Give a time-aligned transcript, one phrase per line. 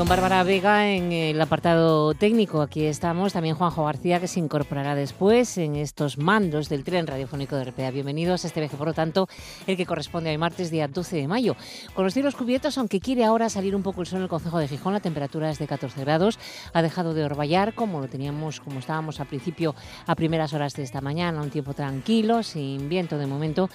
[0.00, 2.62] Con Bárbara Vega en el apartado técnico.
[2.62, 3.34] Aquí estamos.
[3.34, 7.90] También Juanjo García, que se incorporará después en estos mandos del tren radiofónico de RPA.
[7.90, 9.28] Bienvenidos a este viaje, por lo tanto,
[9.66, 11.54] el que corresponde a hoy martes, día 12 de mayo.
[11.92, 14.58] Con los cielos cubiertos, aunque quiere ahora salir un poco el sol en el Concejo
[14.58, 16.38] de Gijón, la temperatura es de 14 grados.
[16.72, 19.74] Ha dejado de orvallar, como lo teníamos, como estábamos al principio,
[20.06, 21.42] a primeras horas de esta mañana.
[21.42, 23.68] Un tiempo tranquilo, sin viento de momento.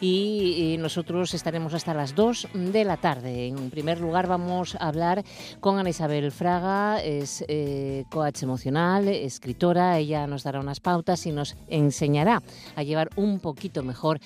[0.00, 3.46] Y, nosotros estaremos hasta las 2 de la tarde.
[3.46, 5.22] En primer lugar, vamos a hablar
[5.60, 11.26] con con Ana Isabel Fraga, es eh, coach emocional, escritora, ella nos dará unas pautas
[11.26, 12.42] y nos enseñará
[12.74, 14.18] a llevar un poquito mejor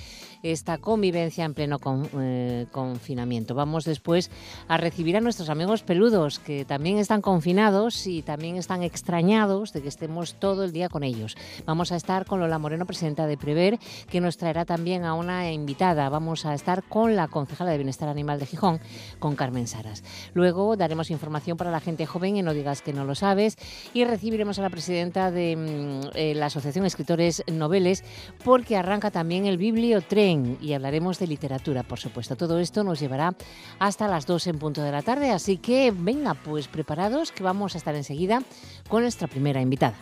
[0.43, 1.79] esta convivencia en pleno
[2.19, 3.55] eh, confinamiento.
[3.55, 4.31] Vamos después
[4.69, 9.83] a recibir a nuestros amigos peludos que también están confinados y también están extrañados de
[9.83, 11.37] que estemos todo el día con ellos.
[11.65, 13.79] Vamos a estar con Lola Moreno, presidenta de Prever,
[14.11, 16.09] que nos traerá también a una invitada.
[16.09, 18.81] Vamos a estar con la concejala de Bienestar Animal de Gijón,
[19.19, 20.03] con Carmen Saras.
[20.35, 23.57] Luego daremos información para la gente joven y no digas que no lo sabes.
[23.95, 28.05] Y recibiremos a la presidenta de mm, eh, la Asociación Escritores Noveles
[28.45, 32.37] porque arranca también el Bibliotren y hablaremos de literatura, por supuesto.
[32.37, 33.35] Todo esto nos llevará
[33.79, 37.75] hasta las 2 en punto de la tarde, así que venga, pues preparados que vamos
[37.75, 38.43] a estar enseguida
[38.89, 39.97] con nuestra primera invitada.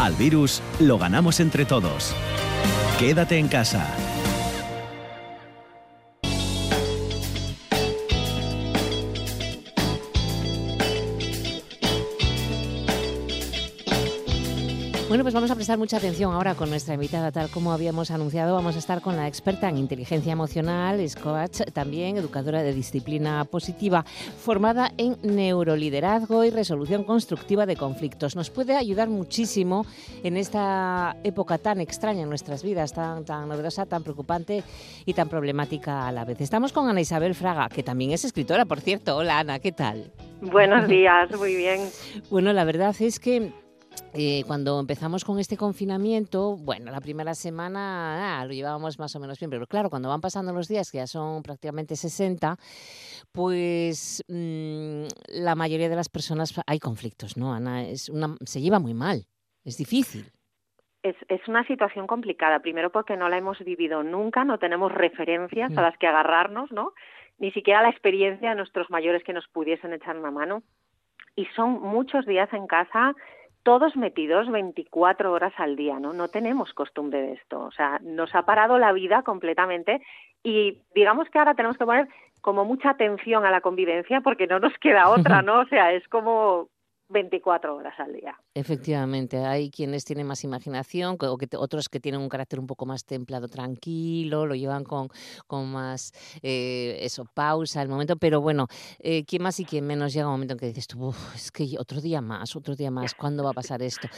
[0.00, 2.14] Al virus lo ganamos entre todos.
[2.98, 4.07] Quédate en casa.
[15.38, 18.80] Vamos a prestar mucha atención ahora con nuestra invitada, tal como habíamos anunciado, vamos a
[18.80, 24.90] estar con la experta en inteligencia emocional, es coach, también educadora de disciplina positiva, formada
[24.98, 28.34] en neuroliderazgo y resolución constructiva de conflictos.
[28.34, 29.86] Nos puede ayudar muchísimo
[30.24, 34.64] en esta época tan extraña en nuestras vidas, tan, tan novedosa, tan preocupante
[35.06, 36.40] y tan problemática a la vez.
[36.40, 39.16] Estamos con Ana Isabel Fraga, que también es escritora, por cierto.
[39.16, 40.10] Hola Ana, ¿qué tal?
[40.40, 41.88] Buenos días, muy bien.
[42.28, 43.52] Bueno, la verdad es que
[44.14, 49.20] eh, cuando empezamos con este confinamiento, bueno, la primera semana ah, lo llevábamos más o
[49.20, 52.56] menos bien, pero claro, cuando van pasando los días, que ya son prácticamente 60,
[53.32, 57.82] pues mm, la mayoría de las personas hay conflictos, ¿no, Ana?
[57.82, 59.26] Es una, se lleva muy mal,
[59.64, 60.30] es difícil.
[61.02, 65.70] Es, es, una situación complicada, primero porque no la hemos vivido nunca, no tenemos referencias
[65.76, 65.84] a mm.
[65.84, 66.92] las que agarrarnos, ¿no?
[67.38, 70.62] Ni siquiera la experiencia de nuestros mayores que nos pudiesen echar una mano.
[71.36, 73.14] Y son muchos días en casa
[73.62, 76.12] todos metidos 24 horas al día, ¿no?
[76.12, 80.00] No tenemos costumbre de esto, o sea, nos ha parado la vida completamente
[80.42, 82.08] y digamos que ahora tenemos que poner
[82.40, 85.60] como mucha atención a la convivencia porque no nos queda otra, ¿no?
[85.60, 86.68] O sea, es como
[87.08, 88.36] 24 horas al día.
[88.54, 92.86] Efectivamente, hay quienes tienen más imaginación, o que, otros que tienen un carácter un poco
[92.86, 95.08] más templado, tranquilo, lo llevan con,
[95.46, 98.66] con más, eh, eso, pausa, el momento, pero bueno,
[98.98, 101.76] eh, ¿quién más y quién menos llega un momento en que dices tú, es que
[101.78, 104.08] otro día más, otro día más, ¿cuándo va a pasar esto?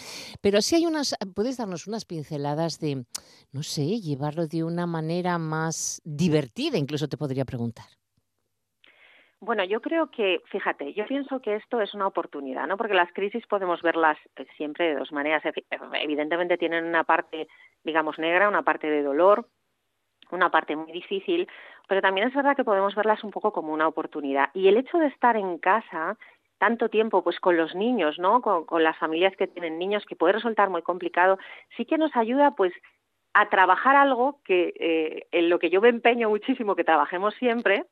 [0.40, 3.04] Pero sí hay unas, puedes darnos unas pinceladas de,
[3.52, 7.99] no sé, llevarlo de una manera más divertida, incluso te podría preguntar.
[9.42, 12.76] Bueno, yo creo que, fíjate, yo pienso que esto es una oportunidad, ¿no?
[12.76, 15.42] Porque las crisis podemos verlas eh, siempre de dos maneras.
[15.94, 17.48] Evidentemente tienen una parte,
[17.82, 19.46] digamos, negra, una parte de dolor,
[20.30, 21.48] una parte muy difícil,
[21.88, 24.50] pero también es verdad que podemos verlas un poco como una oportunidad.
[24.52, 26.18] Y el hecho de estar en casa
[26.58, 28.42] tanto tiempo pues con los niños, ¿no?
[28.42, 31.38] Con, las familias que tienen niños, que puede resultar muy complicado,
[31.76, 32.74] sí que nos ayuda pues
[33.32, 37.86] a trabajar algo que eh, en lo que yo me empeño muchísimo que trabajemos siempre,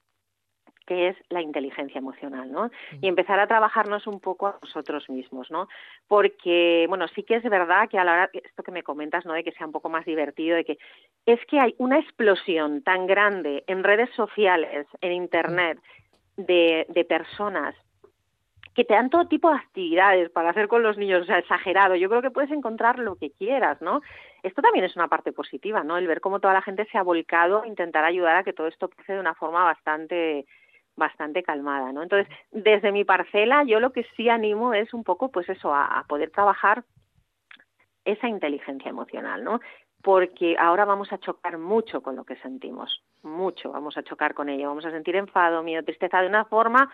[0.88, 2.70] que es la inteligencia emocional, ¿no?
[3.02, 5.68] Y empezar a trabajarnos un poco a nosotros mismos, ¿no?
[6.08, 9.34] Porque, bueno, sí que es verdad que a la hora, esto que me comentas, ¿no?
[9.34, 10.78] De que sea un poco más divertido, de que
[11.26, 15.78] es que hay una explosión tan grande en redes sociales, en Internet,
[16.38, 17.74] de, de personas
[18.74, 21.96] que te dan todo tipo de actividades para hacer con los niños, o sea, exagerado.
[21.96, 24.00] Yo creo que puedes encontrar lo que quieras, ¿no?
[24.42, 25.98] Esto también es una parte positiva, ¿no?
[25.98, 28.68] El ver cómo toda la gente se ha volcado a intentar ayudar a que todo
[28.68, 30.46] esto pase de una forma bastante
[30.98, 32.02] bastante calmada, ¿no?
[32.02, 36.04] Entonces, desde mi parcela, yo lo que sí animo es un poco, pues eso, a,
[36.08, 36.84] poder trabajar
[38.04, 39.60] esa inteligencia emocional, ¿no?
[40.02, 44.48] Porque ahora vamos a chocar mucho con lo que sentimos, mucho vamos a chocar con
[44.48, 46.90] ello, vamos a sentir enfado, miedo, tristeza de una forma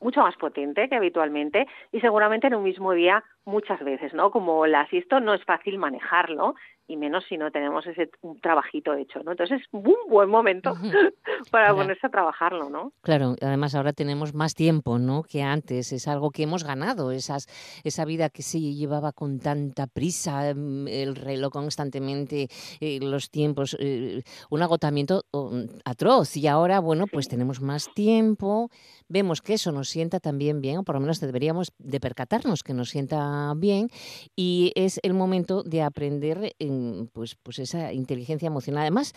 [0.00, 4.30] mucho más potente que habitualmente y seguramente en un mismo día muchas veces, ¿no?
[4.30, 6.54] Como la esto no es fácil manejarlo
[6.90, 9.30] y menos si no tenemos ese un trabajito hecho, ¿no?
[9.30, 10.74] Entonces es un buen momento
[11.52, 12.92] para ponerse a trabajarlo, ¿no?
[13.02, 15.22] Claro, además ahora tenemos más tiempo, ¿no?
[15.22, 17.46] Que antes, es algo que hemos ganado, esas,
[17.84, 22.48] esa vida que se llevaba con tanta prisa, mm, el reloj constantemente,
[22.80, 28.68] eh, los tiempos, eh, un agotamiento mm, atroz y ahora, bueno, pues tenemos más tiempo,
[29.08, 32.74] vemos que eso nos sienta también bien, o por lo menos deberíamos de percatarnos que
[32.74, 33.88] nos sienta bien
[34.36, 38.82] y es el momento de aprender en pues, pues esa inteligencia emocional.
[38.82, 39.12] Además,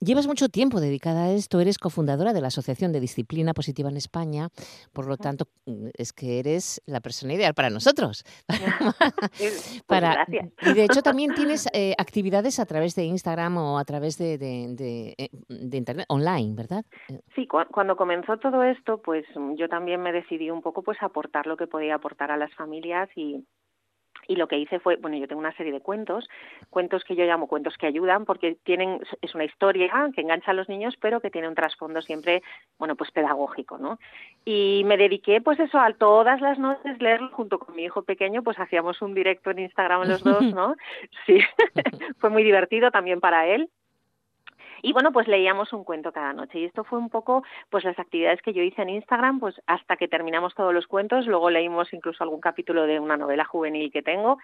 [0.00, 3.96] llevas mucho tiempo dedicada a esto, eres cofundadora de la Asociación de Disciplina Positiva en
[3.96, 4.48] España,
[4.92, 8.24] por lo tanto, mm, es que eres la persona ideal para nosotros.
[9.40, 10.26] Pues para,
[10.62, 14.38] y de hecho también tienes eh, actividades a través de Instagram o a través de,
[14.38, 16.84] de, eh, Internet, online, ¿verdad?
[17.34, 19.24] Sí, cuando comenzó todo esto, pues
[19.56, 23.08] yo también me decidí un poco pues aportar lo que podía aportar a las familias
[23.16, 23.44] y
[24.30, 26.28] y lo que hice fue, bueno, yo tengo una serie de cuentos,
[26.70, 30.54] cuentos que yo llamo cuentos que ayudan porque tienen es una historia que engancha a
[30.54, 32.40] los niños, pero que tiene un trasfondo siempre,
[32.78, 33.98] bueno, pues pedagógico, ¿no?
[34.44, 38.44] Y me dediqué pues eso a todas las noches leerlo junto con mi hijo pequeño,
[38.44, 40.76] pues hacíamos un directo en Instagram los dos, ¿no?
[41.26, 41.40] Sí.
[42.18, 43.68] fue muy divertido también para él
[44.82, 47.98] y bueno, pues leíamos un cuento cada noche y esto fue un poco pues las
[47.98, 51.92] actividades que yo hice en Instagram, pues hasta que terminamos todos los cuentos, luego leímos
[51.92, 54.38] incluso algún capítulo de una novela juvenil que tengo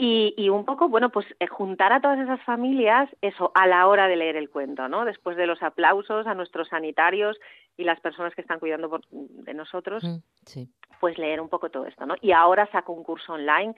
[0.00, 3.88] y, y, un poco, bueno, pues eh, juntar a todas esas familias, eso, a la
[3.88, 5.04] hora de leer el cuento, ¿no?
[5.04, 7.36] Después de los aplausos a nuestros sanitarios
[7.76, 10.60] y las personas que están cuidando de nosotros, mm,
[11.00, 12.14] pues leer un poco todo esto, ¿no?
[12.20, 13.74] Y ahora saco un curso online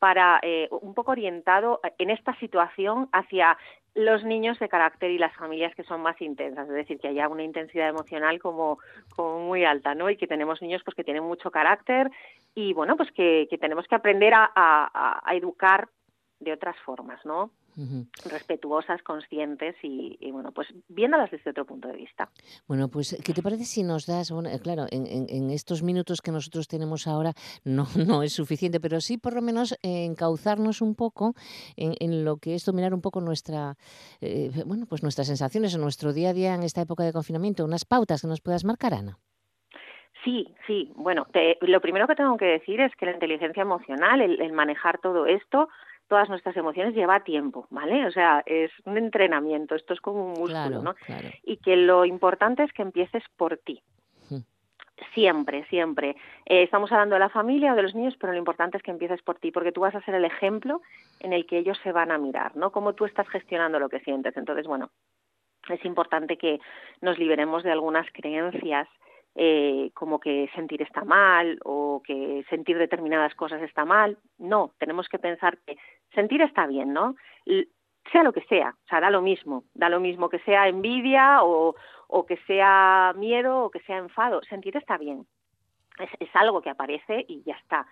[0.00, 3.56] para eh, un poco orientado en esta situación hacia
[3.94, 7.28] los niños de carácter y las familias que son más intensas, es decir, que haya
[7.28, 8.78] una intensidad emocional como,
[9.18, 10.10] muy alta, ¿no?
[10.10, 12.10] Y que tenemos niños pues que tienen mucho carácter
[12.54, 15.88] y bueno, pues que, tenemos que aprender a educar
[16.40, 17.50] de otras formas, ¿no?
[18.24, 22.28] Respetuosas, conscientes y, bueno, pues viéndolas desde otro punto de vista.
[22.66, 26.32] Bueno, pues, ¿qué te parece si nos das, bueno, eh, claro, en, estos minutos que
[26.32, 27.32] nosotros tenemos ahora
[27.64, 31.34] no, no es suficiente, pero sí por lo menos encauzarnos un poco
[31.76, 33.76] en, lo que es dominar un poco nuestra,
[34.20, 37.64] eh, bueno, pues nuestras sensaciones en nuestro día a día en esta época de confinamiento,
[37.64, 39.18] unas pautas que nos puedas marcar, Ana.
[40.24, 40.92] Sí, sí.
[40.96, 41.26] Bueno,
[41.62, 45.70] lo primero que tengo que decir es que la inteligencia emocional, el manejar todo esto,
[46.10, 48.04] todas nuestras emociones lleva tiempo, ¿vale?
[48.04, 50.96] O sea, es un entrenamiento, esto es como un músculo, ¿no?
[51.44, 53.80] Y que lo importante es que empieces por ti.
[55.14, 56.10] Siempre, siempre.
[56.44, 58.90] Eh, estamos hablando de la familia o de los niños, pero lo importante es que
[58.90, 60.82] empieces por ti, porque tú vas a ser el ejemplo
[61.20, 62.70] en el que ellos se van a mirar, ¿no?
[62.70, 64.36] Cómo tú estás gestionando lo que sientes.
[64.36, 64.90] Entonces, bueno,
[65.70, 66.60] es importante que
[67.00, 68.88] nos liberemos de algunas creencias
[69.34, 74.18] eh, como que sentir está mal o que sentir determinadas cosas está mal.
[74.38, 75.76] No, tenemos que pensar que
[76.14, 77.16] sentir está bien, ¿no?
[78.12, 81.44] sea lo que sea, o sea, da lo mismo, da lo mismo que sea envidia
[81.44, 81.76] o,
[82.08, 85.26] o que sea miedo o que sea enfado, sentir está bien.
[85.98, 87.86] Es, es, algo que aparece y ya está.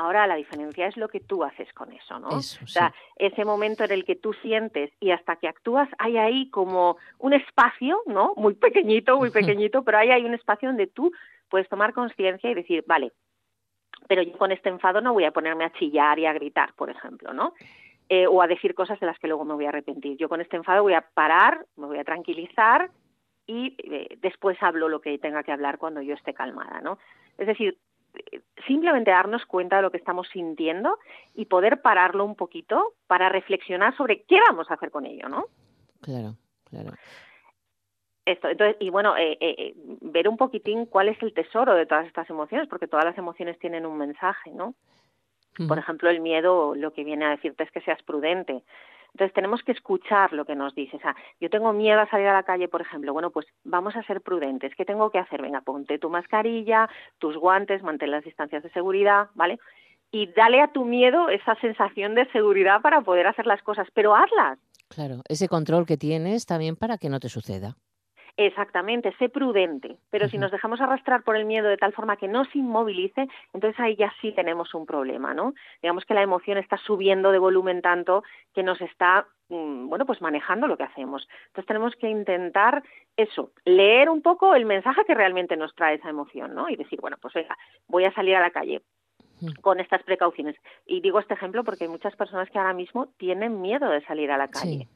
[0.00, 2.28] Ahora la diferencia es lo que tú haces con eso, ¿no?
[2.28, 6.48] o sea, ese momento en el que tú sientes y hasta que actúas hay ahí
[6.48, 8.32] como un espacio, ¿no?
[8.36, 11.12] Muy pequeñito, muy pequeñito, pero hay ahí un espacio donde tú
[11.50, 13.12] puedes tomar conciencia y decir, vale,
[14.08, 16.88] pero yo con este enfado no voy a ponerme a chillar y a gritar, por
[16.88, 17.52] ejemplo, ¿no?
[18.08, 20.16] Eh, o a decir cosas de las que luego me voy a arrepentir.
[20.16, 22.90] Yo con este enfado voy a parar, me voy a tranquilizar
[23.46, 26.98] y eh, después hablo lo que tenga que hablar cuando yo esté calmada, ¿no?
[27.36, 27.76] Es decir,
[28.66, 30.98] simplemente darnos cuenta de lo que estamos sintiendo
[31.34, 35.46] y poder pararlo un poquito para reflexionar sobre qué vamos a hacer con ello, ¿no?
[36.00, 36.92] Claro, claro.
[38.26, 41.86] Esto, entonces, y bueno, eh, eh, eh, ver un poquitín cuál es el tesoro de
[41.86, 44.74] todas estas emociones, porque todas las emociones tienen un mensaje, ¿no?
[45.68, 48.62] Por ejemplo, el miedo lo que viene a decirte es que seas prudente.
[49.14, 50.96] Entonces tenemos que escuchar lo que nos dice.
[50.96, 53.12] O sea, yo tengo miedo a salir a la calle, por ejemplo.
[53.12, 54.74] Bueno, pues vamos a ser prudentes.
[54.74, 55.42] ¿Qué tengo que hacer?
[55.42, 56.88] Venga, ponte tu mascarilla,
[57.18, 59.58] tus guantes, mantén las distancias de seguridad, ¿vale?
[60.10, 64.14] Y dale a tu miedo esa sensación de seguridad para poder hacer las cosas, pero
[64.14, 64.58] hazlas.
[64.88, 67.76] Claro, ese control que tienes también para que no te suceda.
[68.42, 72.26] Exactamente, sé prudente, pero si nos dejamos arrastrar por el miedo de tal forma que
[72.26, 75.52] no se inmovilice, entonces ahí ya sí tenemos un problema, ¿no?
[75.82, 80.22] Digamos que la emoción está subiendo de volumen tanto que nos está, mm, bueno, pues
[80.22, 81.28] manejando lo que hacemos.
[81.48, 82.82] Entonces tenemos que intentar
[83.14, 86.70] eso, leer un poco el mensaje que realmente nos trae esa emoción, ¿no?
[86.70, 88.80] Y decir, bueno, pues venga, voy a salir a la calle
[89.60, 90.56] con estas precauciones.
[90.86, 94.30] Y digo este ejemplo porque hay muchas personas que ahora mismo tienen miedo de salir
[94.30, 94.88] a la calle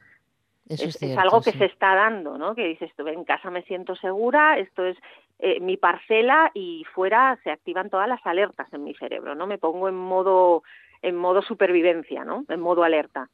[0.67, 2.55] es, algo que se está dando, ¿no?
[2.55, 4.97] Que dices, tú en casa me siento segura, esto es,
[5.39, 9.47] eh, mi parcela y fuera se activan todas las alertas en mi cerebro, ¿no?
[9.47, 10.63] Me pongo en modo
[11.01, 12.45] en modo supervivencia, ¿no?
[12.49, 13.29] En modo alerta.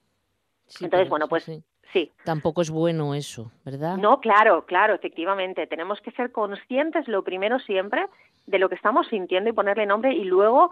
[0.81, 1.45] Entonces, bueno, pues
[1.93, 2.11] sí.
[2.23, 3.97] Tampoco es bueno eso, ¿verdad?
[3.97, 5.67] No, claro, claro, efectivamente.
[5.67, 8.07] Tenemos que ser conscientes, lo primero siempre,
[8.45, 10.71] de lo que estamos sintiendo y ponerle nombre y luego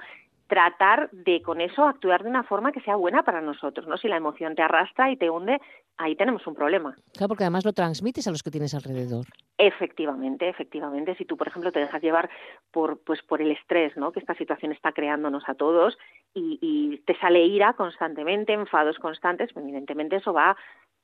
[0.50, 3.98] tratar de con eso actuar de una forma que sea buena para nosotros, ¿no?
[3.98, 5.62] Si la emoción te arrastra y te hunde,
[5.96, 6.96] ahí tenemos un problema.
[7.14, 9.26] Claro, porque además lo transmites a los que tienes alrededor.
[9.60, 11.14] Efectivamente, efectivamente.
[11.16, 12.32] Si tú, por ejemplo, te dejas llevar
[12.72, 14.12] por, pues, por el estrés, ¿no?
[14.12, 16.00] Que esta situación está creándonos a todos
[16.34, 20.58] y, y te sale ira constantemente, enfados constantes, pues, evidentemente eso va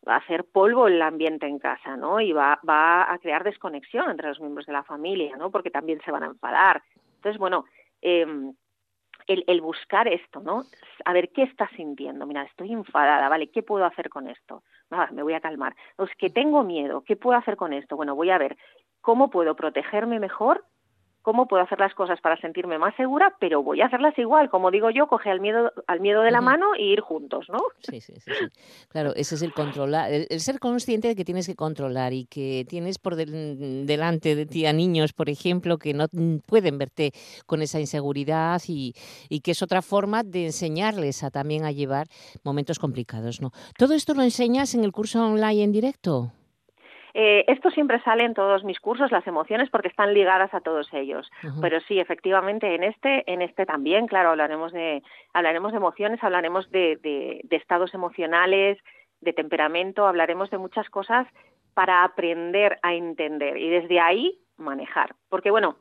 [0.08, 2.20] a hacer polvo el ambiente en casa, ¿no?
[2.20, 5.52] Y va, va a crear desconexión entre los miembros de la familia, ¿no?
[5.52, 6.82] Porque también se van a enfadar.
[7.18, 7.66] Entonces, bueno,
[8.02, 8.25] eh,
[9.27, 10.63] el, buscar esto, ¿no?
[11.05, 12.25] A ver, ¿qué estás sintiendo?
[12.25, 13.50] Mira, estoy enfadada, ¿vale?
[13.50, 14.63] ¿Qué puedo hacer con esto?
[14.89, 15.75] Nada, me voy a calmar.
[15.96, 17.96] Pues que tengo miedo, ¿qué puedo hacer con esto?
[17.96, 18.58] Bueno, voy a ver
[19.01, 20.65] cómo puedo protegerme mejor
[21.25, 24.70] cómo puedo hacer las cosas para sentirme más segura, pero voy a hacerlas igual, como
[24.70, 27.58] digo yo, coge al miedo, al miedo de la mano y ir juntos, ¿no?
[27.79, 28.32] Sí, sí, sí,
[28.89, 32.63] Claro, ese es el controlar, el, ser consciente de que tienes que controlar y que
[32.70, 36.05] tienes por delante de ti a niños, por ejemplo, que no
[36.46, 37.12] pueden verte
[37.48, 38.94] con esa inseguridad y,
[39.27, 42.05] y que es otra forma de enseñarles a también a llevar
[42.44, 43.51] momentos complicados, ¿no?
[43.79, 46.32] ¿Todo esto lo enseñas en el curso online en directo?
[47.18, 50.94] Eh, esto siempre sale en todos mis cursos, las emociones, porque están ligadas a todos
[50.94, 51.32] ellos.
[51.62, 55.02] Pero sí, efectivamente, en este, en este también, claro, hablaremos de,
[55.34, 58.78] hablaremos de emociones, hablaremos de, de estados emocionales,
[59.22, 61.26] de temperamento, hablaremos de muchas cosas
[61.74, 65.16] para aprender a entender y desde ahí manejar.
[65.30, 65.78] Porque bueno,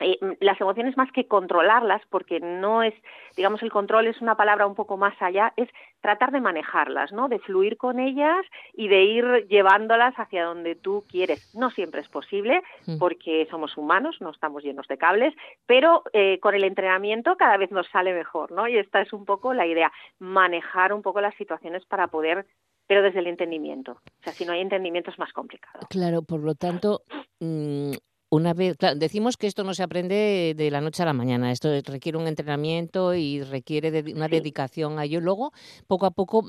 [0.00, 2.94] eh, las emociones más que controlarlas, porque no es,
[3.36, 5.68] digamos, el control es una palabra un poco más allá, es
[6.00, 7.28] tratar de manejarlas, ¿no?
[7.28, 11.52] De fluir con ellas y de ir llevándolas hacia donde tú quieres.
[11.54, 12.98] No siempre es posible, mm.
[12.98, 15.34] porque somos humanos, no estamos llenos de cables,
[15.66, 18.68] pero eh, con el entrenamiento cada vez nos sale mejor, ¿no?
[18.68, 22.46] Y esta es un poco la idea, manejar un poco las situaciones para poder
[22.88, 23.92] pero desde el entendimiento.
[23.92, 25.86] O sea, si no hay entendimiento es más complicado.
[25.90, 27.02] Claro, por lo tanto,
[27.38, 27.92] mm,
[28.30, 31.68] una vez, decimos que esto no se aprende de la noche a la mañana, esto
[31.86, 35.20] requiere un entrenamiento y requiere de una dedicación a ello.
[35.20, 35.52] Luego,
[35.86, 36.42] poco a poco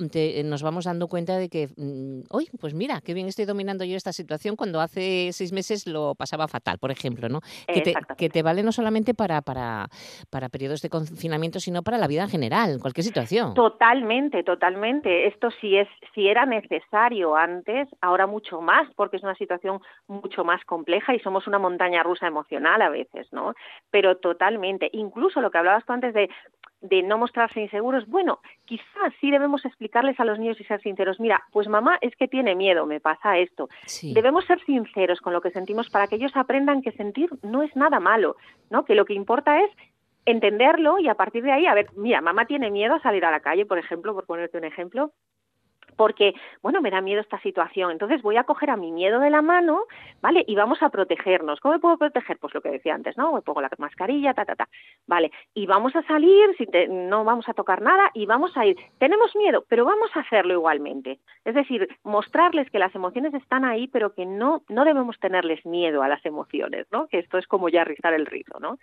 [0.43, 1.69] nos vamos dando cuenta de que,
[2.29, 5.87] hoy, mm, pues mira, qué bien estoy dominando yo esta situación cuando hace seis meses
[5.87, 7.39] lo pasaba fatal, por ejemplo, ¿no?
[7.67, 9.87] Que te, que te vale no solamente para, para,
[10.29, 13.53] para periodos de confinamiento, sino para la vida en general, en cualquier situación.
[13.53, 15.27] Totalmente, totalmente.
[15.27, 20.43] Esto sí es, si era necesario antes, ahora mucho más, porque es una situación mucho
[20.43, 23.53] más compleja y somos una montaña rusa emocional a veces, ¿no?
[23.91, 24.89] Pero totalmente.
[24.93, 26.29] Incluso lo que hablabas tú antes de,
[26.81, 31.19] de no mostrarse inseguros, bueno, quizás sí debemos explicarles a los niños y ser sinceros.
[31.19, 33.69] Mira, pues mamá es que tiene miedo, me pasa esto.
[34.13, 37.75] Debemos ser sinceros con lo que sentimos para que ellos aprendan que sentir no es
[37.75, 38.35] nada malo,
[38.69, 38.85] ¿no?
[38.85, 39.69] Que lo que importa es
[40.25, 43.31] entenderlo y a partir de ahí, a ver, mira, mamá tiene miedo a salir a
[43.31, 45.11] la calle, por ejemplo, por ponerte un ejemplo,
[45.99, 47.91] porque, bueno, me da miedo esta situación.
[47.91, 49.81] Entonces voy a coger a mi miedo de la mano,
[50.21, 50.45] ¿vale?
[50.47, 51.59] Y vamos a protegernos.
[51.59, 52.37] ¿Cómo me puedo proteger?
[52.37, 53.33] Pues lo que decía antes, ¿no?
[53.33, 54.69] Me pongo la mascarilla, ta, ta, ta.
[55.07, 55.29] Vale.
[55.53, 58.77] Y vamos a salir, si no vamos a tocar nada y vamos a ir.
[58.97, 61.19] Tenemos miedo, pero vamos a hacerlo igualmente.
[61.43, 66.01] Es decir, mostrarles que las emociones están ahí, pero que no, no debemos tenerles miedo
[66.01, 67.07] a las emociones, ¿no?
[67.07, 68.79] Que esto es como ya rizar el rizo, ¿no?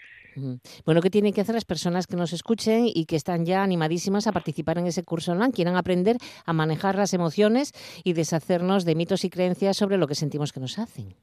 [0.85, 4.27] Bueno, ¿qué tienen que hacer las personas que nos escuchen y que están ya animadísimas
[4.27, 5.53] a participar en ese curso online?
[5.53, 7.73] Quieran aprender a manejar las emociones
[8.05, 11.15] y deshacernos de mitos y creencias sobre lo que sentimos que nos hacen.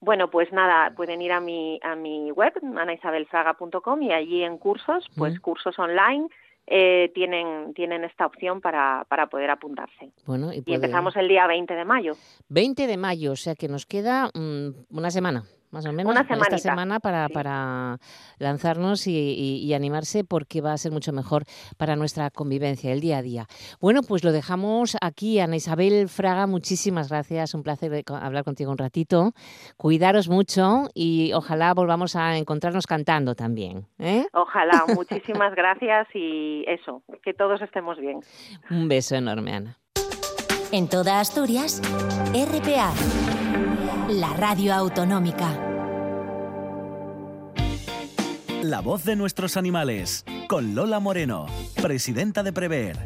[0.00, 5.06] Bueno, pues nada, pueden ir a mi, a mi web, anaisabelfraga.com, y allí en cursos,
[5.16, 6.28] pues cursos online,
[6.66, 10.10] eh, tienen, tienen esta opción para, para poder apuntarse.
[10.26, 12.14] Bueno, y, empezamos el día 20 de mayo.
[12.48, 16.58] 20 de mayo, o sea que nos queda mm, una semana más o menos, esta
[16.58, 17.98] semana para, para
[18.38, 21.44] lanzarnos y, animarse porque va a ser mucho mejor
[21.78, 23.46] para nuestra convivencia, el día a día.
[23.80, 25.40] Bueno, pues lo dejamos aquí.
[25.40, 27.54] Ana Isabel Fraga, muchísimas gracias.
[27.54, 29.32] Un placer hablar contigo un ratito.
[29.78, 33.86] Cuidaros mucho y ojalá volvamos a encontrarnos cantando también.
[33.98, 34.26] ¿eh?
[34.34, 34.84] Ojalá.
[34.94, 38.20] Muchísimas gracias y eso, que todos estemos bien.
[38.70, 39.78] Un beso enorme, Ana.
[40.70, 41.80] En toda Asturias,
[42.34, 42.92] RPA
[44.12, 45.58] la radio autonómica.
[48.62, 51.46] La voz de nuestros animales, con Lola Moreno,
[51.80, 52.98] presidenta de Prever.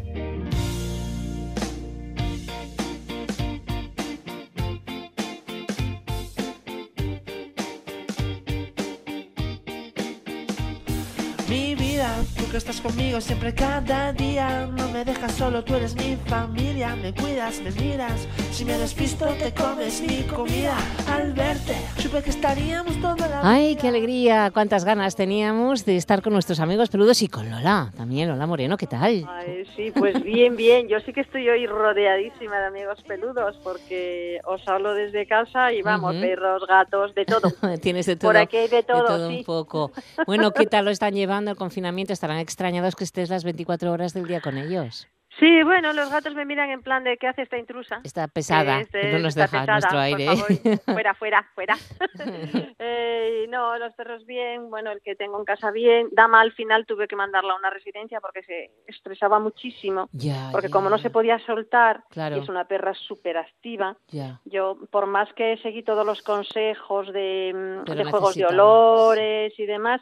[11.49, 14.67] Mi vida, tú que estás conmigo siempre cada día.
[14.67, 16.95] No me dejas solo, tú eres mi familia.
[16.97, 18.29] Me cuidas, me miras.
[18.53, 20.77] Si me despisto, te comes mi comida.
[21.11, 26.21] Al verte, supe que estaríamos toda la Ay, qué alegría, cuántas ganas teníamos de estar
[26.21, 29.27] con nuestros amigos peludos y con Lola, también Lola Moreno, ¿qué tal?
[29.29, 30.89] Ay, sí, pues bien, bien.
[30.89, 35.81] Yo sí que estoy hoy rodeadísima de amigos peludos porque os hablo desde casa y
[35.81, 36.21] vamos, Ujú.
[36.21, 37.51] perros, gatos, de todo.
[37.81, 39.37] Tienes de todo, Por aquí hay de todo, todo sí.
[39.39, 39.93] un poco.
[40.27, 41.86] Bueno, ¿qué tal lo están llevando el confinamiento?
[42.13, 45.09] ¿Estarán extrañados que estés las 24 horas del día con ellos?
[45.39, 48.01] Sí, bueno, los gatos me miran en plan de ¿qué hace esta intrusa?
[48.05, 48.81] Está pesada,
[49.13, 50.25] no nos deja pesada, nuestro por aire.
[50.25, 51.77] favor, fuera, fuera, fuera.
[52.79, 56.09] Eh, no, los perros bien, bueno, el que tengo en casa bien.
[56.13, 60.09] Dama al final tuve que mandarla a una residencia porque se estresaba muchísimo.
[60.13, 62.37] ya, Porque como no se podía soltar, Claro.
[62.37, 63.97] y es una perra súper activa,
[64.45, 69.67] yo por más que seguí todos los consejos de, mm, de juegos de olores y
[69.67, 70.01] demás,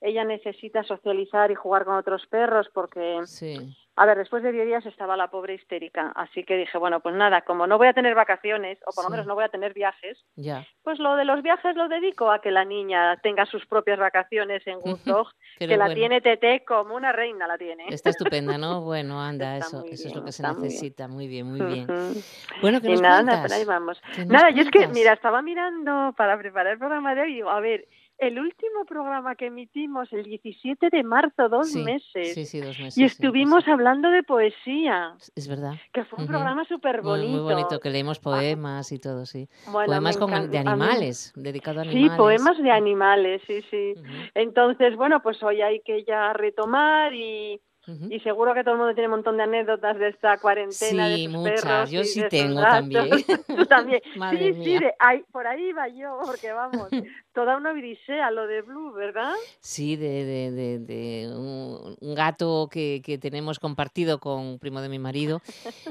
[0.00, 3.74] ella necesita socializar y jugar con otros perros porque, Sí.
[3.96, 7.14] a ver, después de 10 días estaba la pobre histérica, así que dije, bueno, pues
[7.14, 9.12] nada, como no voy a tener vacaciones, o por lo Sí.
[9.12, 10.66] menos no voy a tener viajes, Ya.
[10.82, 14.66] pues lo de los viajes lo dedico a que la niña tenga sus propias vacaciones
[14.66, 14.80] en
[15.58, 17.86] Pero que la tiene Tete como una reina la tiene.
[17.88, 18.80] Está estupenda, ¿no?
[18.86, 20.62] Bueno, anda, Está eso, eso es lo bien, que se muy bien.
[20.62, 21.08] necesita.
[21.08, 21.84] Muy bien, muy bien.
[21.84, 22.20] Ujú.
[22.60, 23.40] Bueno, ¿qué Y nos nada, cuentas?
[23.42, 24.02] por ahí vamos.
[24.14, 27.32] ¿Qué nos Nada, yo es que, mira, estaba mirando para preparar el programa de hoy
[27.32, 27.86] y digo, a ver,
[28.18, 32.78] el último programa que emitimos el 17 de marzo, dos Sí, meses, Sí, sí, dos
[32.78, 32.96] meses.
[32.96, 33.70] y sí, estuvimos sí.
[33.70, 35.74] hablando de poesía, Es verdad.
[35.92, 37.28] que fue un programa súper bonito.
[37.28, 39.48] muy bonito, que leemos poemas y todo, sí.
[39.66, 42.16] Bueno, poemas con, de A animales, dedicado a Sí, animales.
[42.16, 43.94] poemas de animales, sí, sí.
[44.34, 48.06] Entonces, bueno, pues hoy hay que ya retomar y, ujú.
[48.10, 51.16] y seguro que todo el mundo tiene un montón de anécdotas de esta cuarentena, de
[51.16, 51.62] Sí, sus muchas.
[51.62, 53.10] perros Yo y sí de tengo también.
[53.56, 54.00] Tú también.
[54.16, 54.64] Madre sí, mía.
[54.78, 56.88] sí, de ahí, por ahí iba yo, porque vamos,
[57.32, 59.32] toda una odisea lo de Blue, ¿verdad?
[59.60, 64.80] Sí, de, de, de, de un, un gato que, que tenemos compartido con un primo
[64.80, 65.40] de mi marido,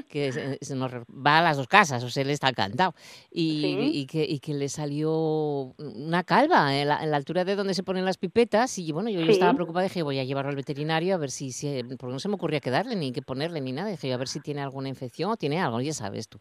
[0.08, 2.94] que se, se nos va a las dos casas, o sea, él está encantado.
[3.30, 3.90] Y, Sí.
[4.00, 7.74] y que, y que le salió una calva en la, en la altura de donde
[7.74, 8.78] se ponen las pipetas.
[8.78, 9.56] Y bueno, yo, yo estaba Sí.
[9.56, 12.34] preocupada, dije, voy a llevarlo al veterinario a ver si, si, porque no se me
[12.34, 13.90] ocurría qué darle, ni qué ponerle, ni nada.
[13.90, 16.38] Dije, a ver si tiene alguna infección o tiene algo, ya sabes tú.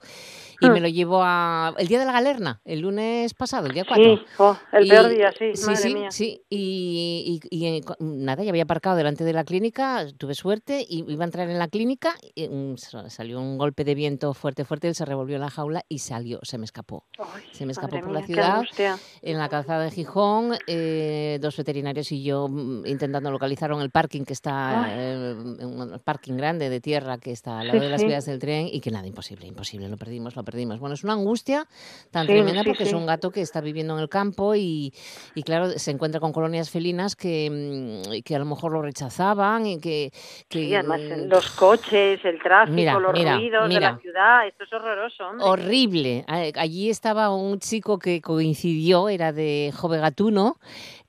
[0.59, 0.73] Y Hmm.
[0.73, 4.17] me lo llevo a, el día de la galerna, el lunes pasado, el día 4.
[4.17, 6.11] Sí, oh, el Y- peor día, sí, Sí, madre sí, mía.
[6.11, 6.41] sí.
[6.49, 11.03] Y, y- y, eh, nada, ya había aparcado delante de la clínica, tuve suerte y
[11.11, 14.65] iba a entrar en la clínica y mm, sa- salió un golpe de viento fuerte,
[14.65, 17.05] fuerte, él se revolvió en la jaula y salió, se me escapó.
[17.19, 18.99] Ay, Se me escapó por la mía, ciudad.
[19.21, 23.89] En la calzada de Gijón, eh, dos veterinarios y yo mm, intentando localizar en el
[23.91, 24.91] parking que está, Ay.
[24.95, 28.07] eh, un parking grande de tierra que está al Sí, lado de las sí.
[28.07, 30.79] vías del tren y que nada, imposible, imposible, lo perdimos, lo perdimos.
[30.79, 31.67] Bueno, es una angustia
[32.11, 34.93] tan Sí, tremenda porque es un gato que está viviendo en el campo y,
[35.35, 39.65] y claro, se encuentra con colonias felinas que, mm, que a lo mejor lo rechazaban
[39.65, 40.11] y que...
[40.53, 44.73] además mm, los coches, el tráfico, Mira, los mira, ruidos de la ciudad, esto es
[44.73, 45.45] horroroso, hombre.
[45.45, 46.25] Horrible.
[46.27, 50.57] Allí estaba un chico que coincidió, era de Jove Gatuno,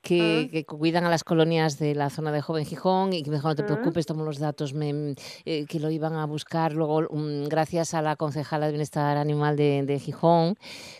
[0.07, 0.51] que, Mm.
[0.51, 3.47] que cuidan a las colonias de la zona de Joven Gijón y que me dijo,
[3.49, 3.67] no te Mm.
[3.67, 5.15] preocupes, tomo los datos, me-
[5.45, 9.55] eh, que lo iban a buscar luego, mm, gracias a la concejala de Bienestar Animal
[9.57, 10.55] de, de Gijón,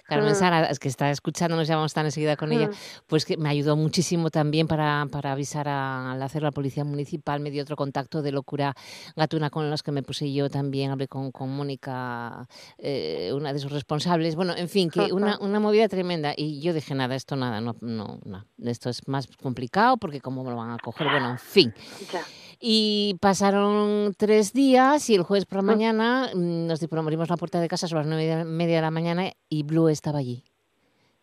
[0.08, 0.36] Carmen Mm.
[0.36, 2.72] Sara, que está escuchándonos, ya vamos estar enseguida con ella, Mm.
[3.08, 7.40] pues que me ayudó muchísimo también para, para avisar a- al hacer la policía municipal,
[7.40, 8.76] me dio otro contacto de locura
[9.16, 13.60] gatuna con los que me puse yo también, hablé con, con Mónica, eh, una de
[13.60, 17.36] sus responsables, bueno, en fin, que una, una movida tremenda y yo dije, nada, esto
[17.36, 21.32] nada, no, no, no, esto es más complicado porque cómo lo van a coger, bueno,
[21.32, 21.74] en fin.
[22.12, 22.24] Ya.
[22.60, 25.66] Y pasaron tres días y el jueves por la Mm.
[25.66, 28.82] mañana mm, nos di- abrimos la puerta de casa sobre las nueve y media de
[28.82, 30.44] la mañana y Blue estaba allí,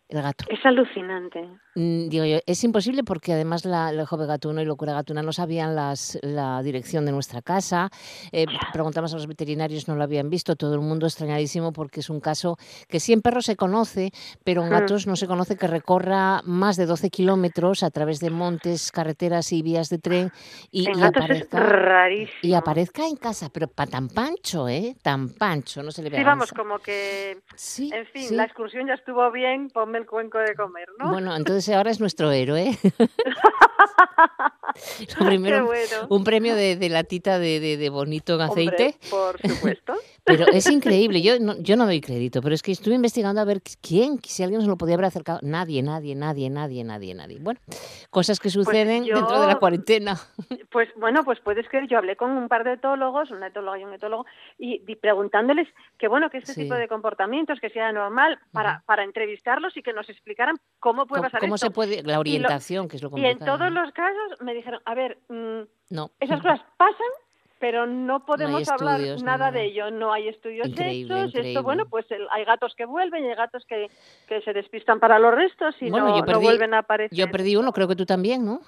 [0.09, 0.45] el gato.
[0.49, 1.41] Es alucinante.
[1.75, 5.33] Mm, Digo yo, es imposible porque además la, el joven gatuno y locura gatuna no
[5.33, 7.89] sabían las, la dirección de nuestra casa.
[8.31, 10.55] Eh, preguntamos a los veterinarios, no lo habían visto.
[10.55, 14.11] Todo el mundo extrañadísimo porque es un caso que sí en perros se conoce,
[14.43, 14.71] pero en Mm.
[14.71, 19.51] gatos no se conoce que recorra más de 12 kilómetros a través de montes, carreteras
[19.51, 20.31] y vías de tren
[20.71, 22.39] y, en y gatos aparezca, es rarísimo.
[22.43, 24.95] y aparezca en casa, pero pa, tan pancho, ¿eh?
[25.01, 28.35] Tan pancho, no se le ve Sí, a vamos, como que, Sí, en fin, sí.
[28.35, 31.11] la excursión ya estuvo bien, ponme el cuenco de comer, ¿no?
[31.11, 32.77] Bueno, entonces ahora es nuestro héroe.
[34.99, 36.07] Lo Qué primero, bueno.
[36.09, 38.97] un premio de, de latita de, de, de bonito Hombre, aceite.
[39.09, 39.93] por supuesto.
[40.23, 43.45] Pero es increíble, yo no, yo no doy crédito, pero es que estuve investigando a
[43.45, 45.39] ver quién, si alguien se lo podía haber acercado.
[45.43, 47.37] Nadie, nadie, nadie, nadie, nadie, nadie.
[47.39, 47.59] Bueno,
[48.09, 50.17] cosas que suceden dentro de la cuarentena.
[50.71, 53.83] Pues bueno, pues puedes creer, yo hablé con un par de etólogos, una etóloga y
[53.83, 54.25] un etólogo,
[54.57, 55.67] y, preguntándoles
[55.99, 56.63] que bueno, que este Sí.
[56.63, 61.19] tipo de comportamientos, que sea normal, para, para entrevistarlos y que nos explicaran cómo puede
[61.21, 61.67] ¿Cómo, pasar cómo esto.
[61.67, 63.57] se puede, la orientación, que es lo Y en complicado.
[63.57, 63.81] todos ¿no?
[63.83, 66.09] los casos me dijeron, a ver, mm, No.
[66.19, 67.07] esas cosas pasan,
[67.59, 69.51] pero no podemos hablar estudios, no nada nada.
[69.51, 69.89] de ello.
[69.89, 71.27] No hay estudios Increíble, hechos.
[71.29, 71.51] increíble.
[71.51, 73.87] Esto, bueno, pues el- hay gatos que vuelven y hay gatos que,
[74.27, 77.17] que se despistan para los restos y Bueno, no, yo no perdí- vuelven a aparecer.
[77.17, 78.59] Yo perdí uno, creo que tú también, ¿no?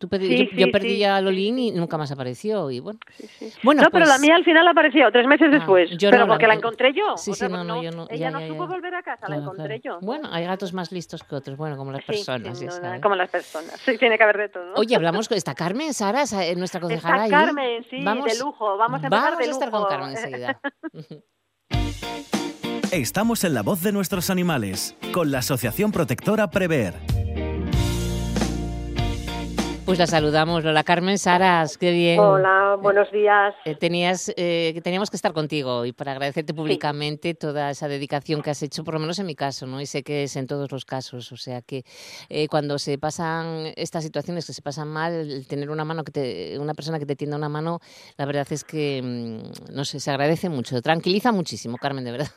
[0.00, 1.66] Tú perdí- Sí, yo, perdí sí, a Lolín sí.
[1.68, 2.70] y nunca más apareció.
[2.70, 3.52] Y bueno, Sí, sí.
[3.62, 5.90] bueno no, pero la pues- mía al final apareció tres meses Ah, después.
[5.90, 7.18] yo pero no, la porque la, encontré yo.
[7.18, 8.70] Sí, o sí, no, no, yo no- Ella ya, no ya, supo ya.
[8.70, 10.00] volver a casa, la encontré claro.
[10.00, 10.06] yo.
[10.06, 12.58] Bueno, hay gatos más listos que otros, bueno, como las Sí, personas,
[13.02, 13.78] como las personas.
[13.84, 14.72] Sí, tiene que haber de todo.
[14.76, 17.44] Oye, hablamos con esta Carmen Sara, eh, nuestra concejala Está ahí.
[17.44, 18.78] Carmen, sí, de lujo.
[18.78, 19.90] Vamos a empezar vamos de a estar con lujo.
[19.90, 20.60] Carmen enseguida.
[22.90, 26.94] Estamos en la voz de nuestros animales, con la Asociación Protectora Prever.
[29.90, 32.20] Pues la saludamos, Lola Carmen Saras, qué bien.
[32.20, 33.56] Hola, buenos días.
[33.64, 38.40] Eh, tenías, eh, que teníamos que estar contigo y para agradecerte públicamente toda esa dedicación
[38.40, 39.80] que has hecho, por lo menos en mi caso, ¿no?
[39.80, 41.32] Y sé que es en todos los casos.
[41.32, 41.82] O sea que
[42.28, 46.12] eh, cuando se pasan estas situaciones que se pasan mal, el tener una mano que
[46.12, 47.80] te, una persona que te tienda una mano,
[48.16, 52.30] la verdad es que mm, no sé, se agradece mucho, tranquiliza muchísimo, Carmen, de verdad.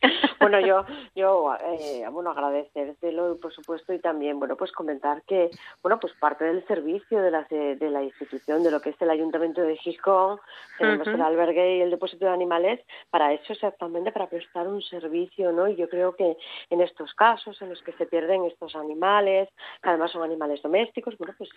[0.40, 5.50] Bueno, yo, yo eh, bueno, agradecértelo, por supuesto, y también, bueno, pues comentar que,
[5.82, 9.10] bueno, pues parte del servicio de la, de, la institución, de lo que es el
[9.10, 10.40] Ayuntamiento de Gijón,
[10.78, 11.16] tenemos Ujú.
[11.16, 15.68] el albergue y el depósito de animales, para eso exactamente, para prestar un servicio, ¿no?
[15.68, 16.36] Y yo creo que
[16.70, 19.48] en estos casos en los que se pierden estos animales,
[19.80, 21.50] que además son animales domésticos, bueno, pues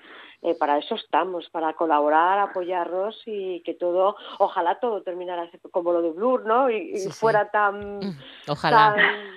[0.44, 6.02] eh, para eso estamos, para colaborar, apoyarnos y que todo, ojalá todo terminara como lo
[6.02, 6.70] de Blur, ¿no?
[6.70, 7.20] Y, y Sí, sí.
[7.20, 8.16] fuera tan
[8.48, 8.94] Ojalá.
[8.96, 9.36] tan-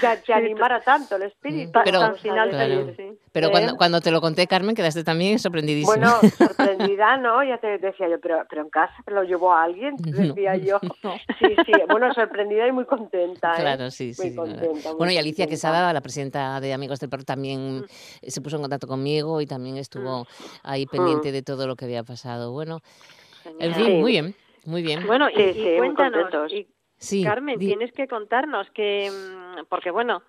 [0.00, 1.78] que, que animara tanto el espíritu.
[1.78, 2.86] Mm, pero- al final Claro.
[2.86, 3.18] feliz, sí.
[3.30, 3.50] Pero ¿Eh?
[3.50, 5.94] cuando, cuando te lo conté, Carmen, quedaste también sorprendidísima.
[5.94, 7.44] Bueno, sorprendida, ¿no?
[7.44, 10.80] Ya te decía yo, pero, pero en casa lo llevó a alguien, decía yo.
[11.38, 13.52] Sí, sí, bueno, sorprendida y muy contenta.
[13.52, 13.60] ¿eh?
[13.60, 14.22] Claro, sí, sí.
[14.22, 14.88] Muy sí, contenta.
[14.90, 15.50] muy bueno, y Alicia contenta.
[15.50, 17.84] Quesada, la presidenta de Amigos del Perro, también Mm.
[18.28, 20.26] se puso en contacto conmigo y también estuvo
[20.62, 22.50] ahí pendiente de todo lo que había pasado.
[22.52, 22.80] Bueno,
[23.58, 23.92] en fin, Sí.
[23.98, 25.06] muy bien, muy bien.
[25.06, 26.66] Bueno, y, Sí, y cuéntanos, y
[27.02, 30.22] sí, Carmen, di- tienes que contarnos que, mm, porque bueno,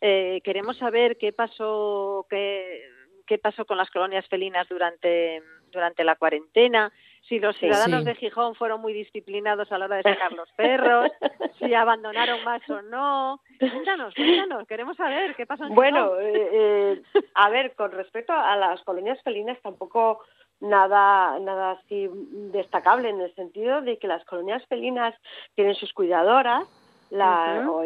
[0.00, 2.88] eh, queremos saber qué pasó, qué,
[3.26, 8.06] qué pasó con las colonias felinas durante, durante la cuarentena, si los ciudadanos Sí.
[8.06, 11.10] de Gijón fueron muy disciplinados a la hora de sacar los perros,
[11.58, 13.40] si abandonaron más o no.
[13.58, 16.22] Cuéntanos, cuéntanos, queremos saber qué pasó en Bueno, Gijón.
[16.22, 17.02] eh, eh,
[17.34, 20.20] a ver, con respecto a las colonias felinas, tampoco
[20.60, 22.08] nada nada así
[22.52, 25.14] destacable en el sentido de que las colonias felinas
[25.54, 26.64] tienen sus cuidadoras.
[27.08, 27.82] La, o-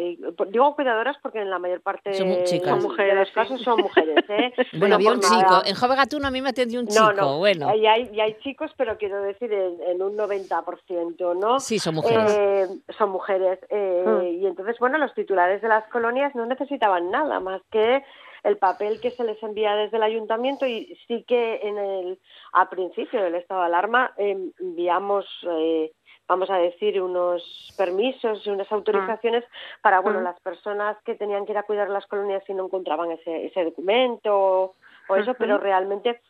[0.47, 2.27] digo cuidadoras porque en la mayor parte Son
[2.81, 4.25] mujeres, los casos son mujeres.
[4.27, 4.51] ¿eh?
[4.73, 5.29] Bueno, No había un nada.
[5.37, 5.61] chico.
[5.63, 7.03] En Jove Gatuno a mí me atendió un chico.
[7.03, 11.35] No, no, Bueno, y hay, y hay chicos, pero quiero decir en, en un 90%,
[11.39, 11.59] ¿no?
[11.59, 12.25] sí, son mujeres.
[12.31, 13.59] Eh, son mujeres.
[13.69, 14.41] eh, Mm.
[14.41, 18.03] Y entonces, bueno, los titulares de las colonias no necesitaban nada más que
[18.43, 22.19] el papel que se les envía desde el ayuntamiento y sí que en el
[22.53, 25.91] a principio del estado de alarma eh, enviamos eh,
[26.27, 29.43] vamos a decir unos permisos y unas autorizaciones
[29.81, 30.23] para bueno Mm.
[30.23, 33.63] las personas que tenían que ir a cuidar las colonias y no encontraban ese, ese
[33.63, 34.75] documento o,
[35.07, 36.21] o eso pero realmente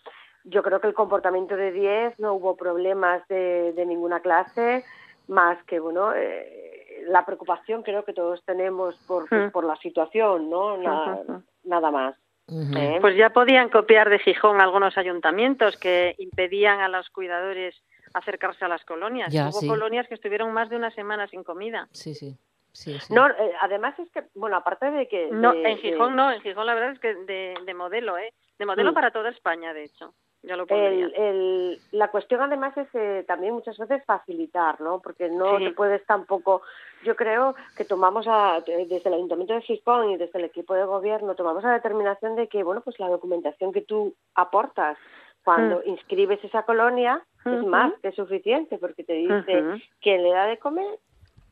[0.44, 4.84] yo creo que el comportamiento de 10 no hubo problemas de, de ninguna clase
[5.28, 6.71] más que bueno eh,
[7.08, 9.52] la preocupación creo que todos tenemos por, pues, Mm.
[9.52, 11.44] por la situación no Na- Ujú.
[11.64, 12.16] nada más.
[12.50, 12.98] ¿eh?
[13.00, 17.76] Pues ya podían copiar de Gijón algunos ayuntamientos que impedían a los cuidadores
[18.14, 19.32] acercarse a las colonias.
[19.32, 19.68] Ya, Hubo sí.
[19.68, 21.88] colonias que estuvieron más de una semana sin comida.
[21.92, 22.38] Sí, sí.
[22.74, 23.14] sí, sí.
[23.14, 26.32] no eh, además es que bueno aparte de que No, de- en Gijón de- no,
[26.32, 28.34] en Gijón la verdad es que de, de modelo, ¿eh?
[28.60, 28.96] De modelo Mm.
[28.96, 30.14] para toda España, de hecho.
[30.44, 30.90] Ya lo pondría.
[30.90, 35.00] el, el- la cuestión además es eh, también muchas veces facilitar, ¿no?
[35.00, 35.66] Porque no Sí.
[35.66, 36.64] te puedes tampoco,
[37.04, 40.74] yo creo que tomamos a- de- desde el Ayuntamiento de Gijón y desde el equipo
[40.74, 44.98] de gobierno, tomamos la determinación de que, bueno, pues la documentación que tú aportas
[45.44, 49.64] cuando inscribes esa colonia es más que suficiente porque te dice
[50.02, 51.00] quién le da de comer,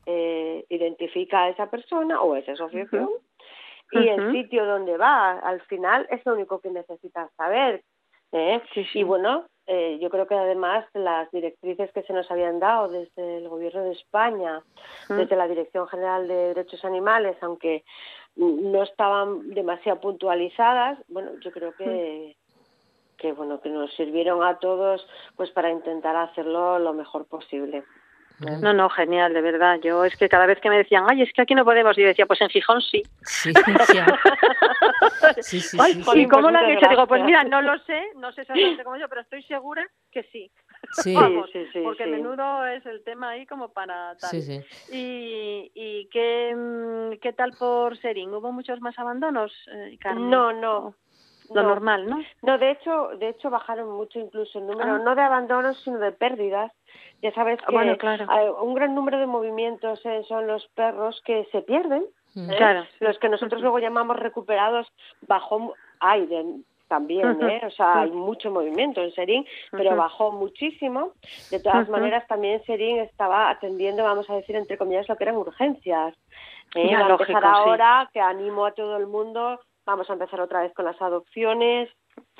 [0.06, 3.08] eh, identifica a esa persona o a esa asociación
[3.92, 5.32] y el sitio donde va.
[5.40, 7.82] Al final es lo único que necesitas saber.
[8.32, 8.62] ¿Eh?
[8.74, 9.00] Sí, sí.
[9.00, 13.38] Y bueno, eh, yo creo que además las directrices que se nos habían dado desde
[13.38, 14.62] el Gobierno de España,
[15.08, 17.84] desde la Dirección General de Derechos Animales, aunque
[18.36, 22.36] no estaban demasiado puntualizadas, bueno, yo creo que
[23.16, 27.84] que bueno que nos sirvieron a todos pues para intentar hacerlo lo mejor posible.
[28.40, 29.78] No, no, genial, de verdad.
[29.82, 32.06] Yo es que cada vez que me decían, ay, es que aquí no podemos, yo
[32.06, 33.02] decía, pues en Gijón sí.
[33.22, 33.52] Sí.
[35.40, 36.88] Sí, sí, Ay, sí, ¿Y cómo pues lo han hecho?
[36.88, 40.22] Digo, pues mira, no lo sé, no sé exactamente cómo yo, pero estoy segura que
[40.24, 40.50] sí.
[40.92, 41.14] sí.
[41.14, 42.10] Vamos, sí, sí, porque sí.
[42.10, 44.30] menudo es el tema ahí como para tal.
[44.30, 44.60] Sí, sí.
[44.92, 48.32] ¿Y, y qué, mm, qué tal por Serín?
[48.34, 50.30] ¿Hubo muchos más abandonos, eh, Carmen?
[50.30, 50.94] No, no.
[51.52, 52.22] lo normal, ¿no?
[52.42, 54.98] No, de hecho, de hecho bajaron mucho incluso el número, Ah.
[54.98, 56.72] no de abandonos, sino de pérdidas.
[57.22, 58.24] Ya sabes que Bueno, claro.
[58.28, 62.04] hay un gran número de movimientos eh, son los perros que se pierden.
[62.34, 62.50] Mm.
[62.50, 62.56] ¿eh?
[62.56, 62.86] Claro.
[63.00, 64.86] Los que nosotros luego llamamos recuperados
[66.00, 67.60] hay de- también, ¿eh?
[67.64, 71.12] O sea, hay mucho movimiento en Serín, pero bajó muchísimo.
[71.50, 75.36] De todas maneras, también Serín estaba atendiendo, vamos a decir, entre comillas, lo que eran
[75.36, 76.16] urgencias.
[76.74, 76.88] ¿eh?
[76.90, 77.48] Ya, Va a empezar sí.
[77.48, 81.88] ahora, que animo a todo el mundo, vamos a empezar otra vez con las adopciones,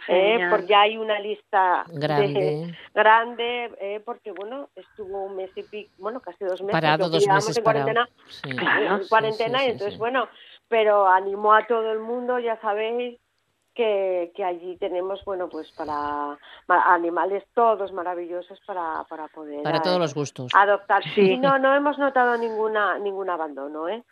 [0.08, 0.46] ¿eh?
[0.50, 2.74] Porque ya hay una lista de- Grande.
[2.94, 6.72] grande, eh, porque bueno, estuvo un mes y pico, bueno, casi dos meses.
[6.72, 7.86] Parado, dos meses en parado.
[7.86, 8.50] cuarentena, Sí.
[8.50, 9.98] en Sí, cuarentena sí, y entonces sí.
[9.98, 10.28] bueno,
[10.68, 13.18] pero animó a todo el mundo, ya sabéis
[13.74, 19.78] que, que allí tenemos, bueno, pues para ma- animales todos maravillosos para, para poder Para
[19.78, 20.52] eh, todos los gustos.
[20.54, 21.02] adoptar.
[21.14, 21.32] Sí.
[21.32, 24.02] Y no, no hemos notado ninguna ningún abandono, ¿eh?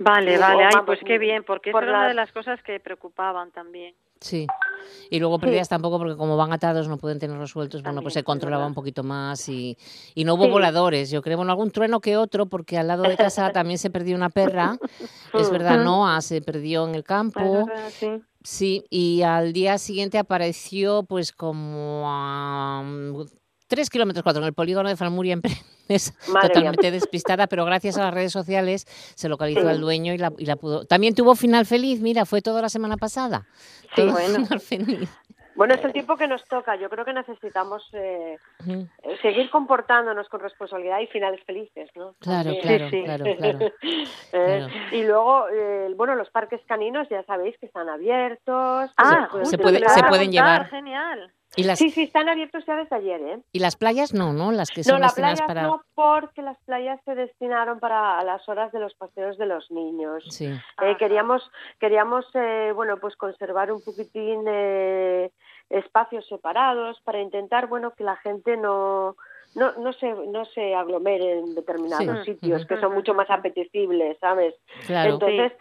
[0.00, 2.80] Vale, vale, ay, pues qué bien, porque eso por era una de las cosas que
[2.80, 3.94] preocupaban también.
[4.22, 4.46] Sí.
[5.10, 8.24] Y luego pérdidas tampoco, porque como van atados no pueden tenerlos sueltos, bueno, pues se
[8.24, 8.68] controlaba verdad.
[8.70, 9.76] un poquito más y,
[10.14, 10.50] y no hubo Sí.
[10.50, 11.10] voladores.
[11.10, 14.16] Yo creo, bueno, algún trueno que otro, porque al lado de casa también se perdió
[14.16, 14.78] una perra.
[15.34, 15.84] Es verdad, Ujú.
[15.84, 17.66] Noah se perdió en el campo.
[17.66, 18.22] verdad, sí.
[18.42, 22.82] Sí, y al día siguiente apareció pues como a
[23.72, 26.40] mm, tres kilómetros cuatro en el polígono de Falmuria en Prendes, mía.
[26.42, 29.66] totalmente despistada, pero gracias a las redes sociales se localizó Sí.
[29.68, 30.84] al dueño y la, y la pudo.
[30.86, 33.46] También tuvo final feliz, mira, fue toda la semana pasada.
[33.94, 34.34] Sí, Todo bueno.
[34.46, 35.08] final feliz.
[35.54, 36.76] Bueno, es el tiempo que nos toca.
[36.76, 38.86] Yo creo que necesitamos eh, eh,
[39.20, 42.14] seguir comportándonos con responsabilidad y finales felices, ¿no?
[42.20, 43.02] Claro, claro, sí.
[43.04, 43.58] claro, claro.
[44.32, 44.68] Eh, Claro.
[44.92, 48.90] Y luego, eh, bueno, los parques caninos ya sabéis que están abiertos.
[48.96, 50.70] Ah, se puede- pueden llevar.
[50.70, 51.30] Genial.
[51.56, 53.38] Y las, Sí, sí, están abiertos ya desde ayer, ¿eh?
[53.52, 54.52] y las playas no, ¿no?
[54.52, 55.62] Las que No, son las destinadas playas para...
[55.62, 60.24] no, porque las playas se destinaron para las horas de los paseos de los niños.
[60.30, 60.96] Sí, Eh, Ajá.
[60.96, 65.30] queríamos, queríamos, eh, bueno, pues conservar un poquitín eh,
[65.68, 69.16] espacios separados para intentar, bueno, que la gente no
[69.54, 72.32] no no se no se aglomere en determinados Sí.
[72.32, 74.54] sitios que son mucho más apetecibles, ¿sabes?
[74.86, 75.10] claro.
[75.14, 75.52] Entonces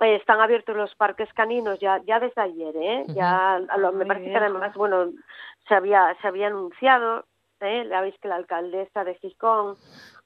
[0.00, 3.04] eh, están abiertos los parques caninos ya ya desde ayer, ¿eh?
[3.08, 5.10] Ya a lo- me Muy parece bien, que además, bueno,
[5.68, 7.24] se había se había anunciado,
[7.60, 7.86] ¿eh?
[7.90, 9.76] Ya veis que la alcaldesa de Gijón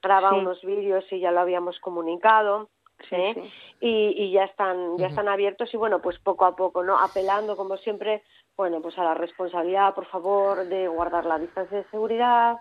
[0.01, 0.35] graba Sí.
[0.37, 2.69] unos vídeos y ya lo habíamos comunicado.
[3.09, 3.33] Sí, ¿eh?
[3.33, 3.53] sí.
[3.79, 7.57] y, y ya están ya están abiertos y bueno pues poco a poco no apelando
[7.57, 8.21] como siempre
[8.55, 12.57] bueno pues a la responsabilidad por favor de guardar la distancia de seguridad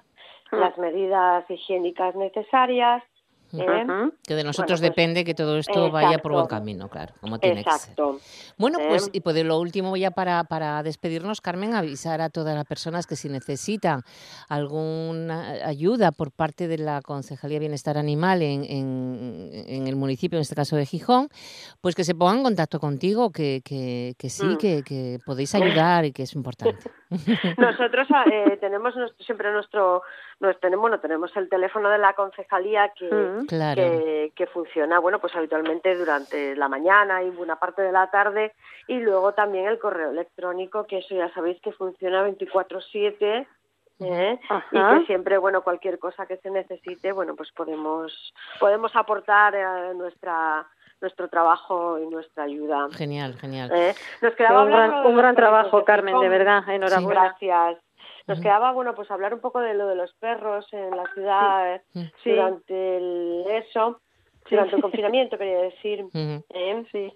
[0.50, 0.56] Mm.
[0.56, 3.04] las medidas higiénicas necesarias
[3.52, 4.10] ¿eh?
[4.26, 7.64] Que de nosotros pues, depende que todo esto vaya por buen camino, claro, como tiene
[7.64, 7.90] que ser.
[7.92, 8.18] exacto
[8.58, 9.10] Bueno, pues Eh.
[9.14, 13.06] y pues de lo último ya para, para despedirnos, Carmen, avisar a todas las personas
[13.06, 14.02] que si necesitan
[14.48, 20.36] alguna ayuda por parte de la Concejalía de Bienestar Animal en, en- en el municipio,
[20.38, 21.28] en este caso de Gijón,
[21.80, 24.56] pues que se pongan en contacto contigo, que, que, que sí, Mm.
[24.58, 26.90] que, que podéis ayudar y que es importante.
[27.58, 30.02] nosotros eh, tenemos nuestro, siempre nuestro
[30.40, 33.39] nos tenemos bueno, tenemos el teléfono de la concejalía que Mm.
[33.46, 33.82] Claro.
[33.82, 38.52] que, que funciona, bueno, pues habitualmente durante la mañana y buena parte de la tarde
[38.86, 43.46] y luego también el correo electrónico, que eso ya sabéis que funciona 24/7
[44.00, 44.40] ¿eh?
[44.72, 49.94] y que siempre, bueno, cualquier cosa que se necesite, bueno, pues podemos podemos aportar eh,
[49.94, 50.66] nuestra
[51.00, 52.88] nuestro trabajo y nuestra ayuda.
[52.92, 53.70] Genial, genial.
[53.72, 53.94] ¿eh?
[54.20, 56.62] Nos quedaba Un gran, un trabajo, Carmen, de verdad.
[56.68, 57.36] Enhorabuena.
[57.38, 57.78] Gracias.
[58.26, 61.74] Nos quedaba, bueno, pues hablar un poco de lo de los perros en la ciudad
[61.76, 61.82] eh.
[62.22, 62.30] Sí.
[62.30, 64.00] durante el eso,
[64.48, 64.56] Sí.
[64.56, 66.04] durante el confinamiento, quería decir.
[66.14, 66.84] ¿eh?
[66.92, 67.12] Sí.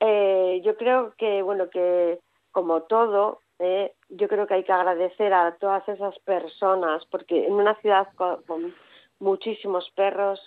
[0.00, 2.18] Eh, yo creo que, bueno, que
[2.50, 7.52] como todo, eh, yo creo que hay que agradecer a todas esas personas, porque en
[7.54, 8.74] una ciudad con, con
[9.20, 10.40] muchísimos perros,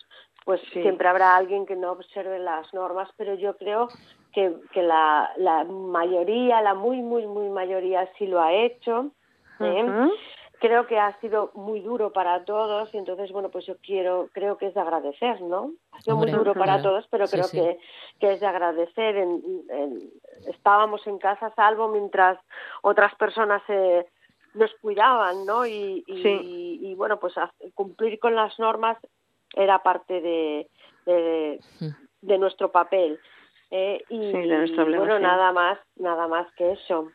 [0.45, 0.81] pues Sí.
[0.81, 3.87] siempre habrá alguien que no observe las normas, pero yo creo
[4.33, 9.11] que, que la, la mayoría, la muy, muy, muy mayoría sí lo ha hecho.
[9.59, 10.09] ¿Eh?
[10.59, 14.57] Creo que ha sido muy duro para todos y entonces, bueno, pues yo quiero, creo
[14.57, 15.71] que es de agradecer, ¿no?
[15.93, 16.83] Ha sido Hombre, muy duro para claro.
[16.83, 17.57] todos, pero Sí, creo sí.
[17.57, 17.79] que
[18.19, 19.15] que es de agradecer.
[19.15, 20.09] En, en-
[20.47, 22.37] estábamos en casa salvo mientras
[22.81, 24.05] otras personas eh,
[24.53, 25.65] nos cuidaban, ¿no?
[25.65, 26.79] Y, y, Sí.
[26.81, 27.35] y, bueno, pues
[27.73, 28.97] cumplir con las normas
[29.55, 30.67] era parte de,
[31.05, 31.61] de,
[32.21, 33.17] de nuestro papel.
[33.71, 37.11] Eh, y Sí, de nuestra bueno, nada más, nada más que eso.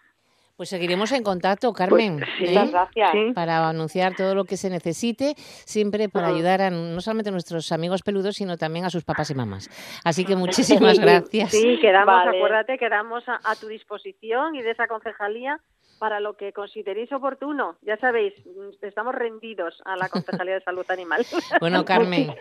[0.56, 2.20] Pues seguiremos en contacto, Carmen.
[2.38, 2.44] sí.
[2.44, 2.48] ¿eh?
[2.50, 3.10] Muchas gracias.
[3.12, 3.32] Sí.
[3.34, 6.36] para anunciar todo lo que se necesite, siempre para Ujú.
[6.36, 9.68] ayudar a no solamente a nuestros amigos peludos, sino también a sus papás y mamás.
[10.04, 11.50] Así que muchísimas gracias.
[11.50, 12.36] Sí, quedamos, Vale.
[12.38, 15.58] acuérdate, quedamos a, a tu disposición y de esa concejalía
[15.98, 17.76] para lo que consideréis oportuno.
[17.82, 21.24] Ya sabéis, mm, estamos rendidos a la Concejalía de Salud Animal.
[21.60, 22.34] Bueno, Carmen,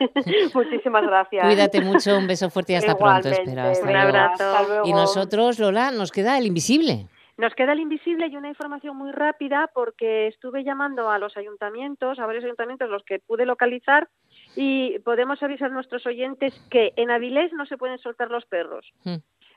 [0.54, 1.46] Muchísimas gracias.
[1.46, 3.30] cuídate mucho, un beso fuerte y hasta pronto.
[3.30, 4.00] Hasta Un luego.
[4.00, 4.44] abrazo.
[4.44, 4.88] Hasta luego.
[4.88, 7.08] Y nosotros, Lola, nos queda el invisible.
[7.38, 12.20] Nos queda el invisible y una información muy rápida porque estuve llamando a los ayuntamientos,
[12.20, 14.08] a varios ayuntamientos los que pude localizar
[14.56, 18.92] y podemos avisar a nuestros oyentes que en Avilés no se pueden soltar los perros.
[19.04, 19.16] Mm.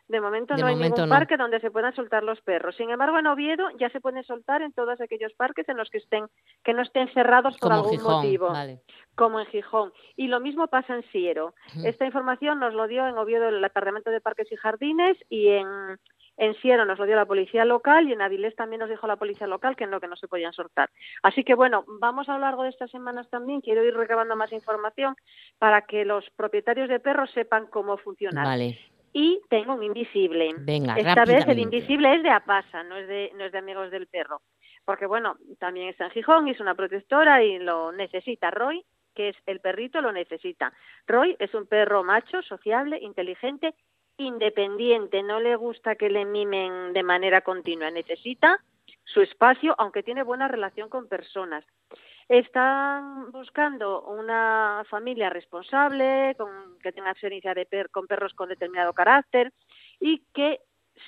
[0.08, 1.08] De momento De no hay ningún no.
[1.08, 2.76] parque donde se puedan soltar los perros.
[2.76, 5.98] Sin embargo, en Oviedo ya se pueden soltar en todos aquellos parques en los que
[5.98, 6.26] estén
[6.62, 8.80] que no estén cerrados por Como algún Gijón, motivo, vale.
[9.16, 9.92] como en Gijón.
[10.14, 11.54] Y lo mismo pasa en Siero.
[11.76, 11.88] Ujú.
[11.88, 15.66] Esta información nos lo dio en Oviedo el Departamento de Parques y Jardines y en
[16.36, 19.16] en Siero nos lo dio la policía local y en Avilés también nos dijo la
[19.16, 20.90] policía local que no, que no se podían soltar.
[21.22, 24.52] Así que bueno, vamos a lo largo de estas semanas también, quiero ir recabando más
[24.52, 25.16] información
[25.58, 28.44] para que los propietarios de perros sepan cómo funcionar.
[28.44, 28.78] Vale.
[29.12, 30.54] Y tengo un invisible.
[30.58, 33.90] Venga, Esta vez el invisible es de APASA, no es de, no es de Amigos
[33.90, 34.42] del Perro.
[34.84, 38.50] Porque bueno, también está en Gijón y es una protectora y lo necesita.
[38.50, 40.72] Roy, que es el perrito, lo necesita.
[41.06, 43.74] Roy es un perro macho, sociable, inteligente,
[44.18, 45.22] independiente.
[45.22, 47.90] No le gusta que le mimen de manera continua.
[47.90, 48.58] Necesita
[49.04, 51.64] su espacio, aunque tiene buena relación con personas.
[52.28, 58.92] Están buscando una familia responsable, con, que tenga experiencia de per- con perros con determinado
[58.92, 59.52] carácter
[60.00, 60.60] y que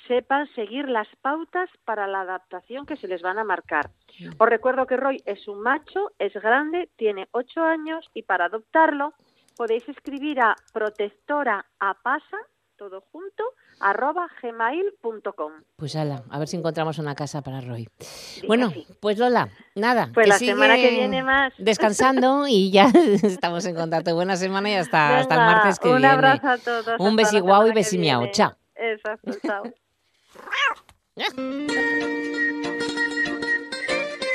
[0.07, 3.89] sepan seguir las pautas para la adaptación que se les van a marcar.
[4.37, 9.13] Os recuerdo que Roy es un macho, es grande, tiene ocho años y para adoptarlo
[9.57, 12.37] podéis escribir a protectora apasa,
[12.79, 13.43] todo junto,
[13.81, 15.51] arroba gmail.com.
[15.75, 17.89] Pues ala, a ver si encontramos una casa para Roy.
[18.35, 18.87] Diga Bueno, sí.
[19.01, 20.09] pues Lola, nada.
[20.13, 21.53] Pues que la semana que viene más.
[21.59, 22.85] Descansando y ya
[23.23, 24.15] estamos en contacto.
[24.15, 26.07] Buena semana y hasta, hasta el martes que un viene.
[26.07, 26.99] abrazo a todos.
[26.99, 28.31] Un besi guau y besi miau.
[28.31, 28.53] Chao.
[28.75, 29.63] Exacto, chao.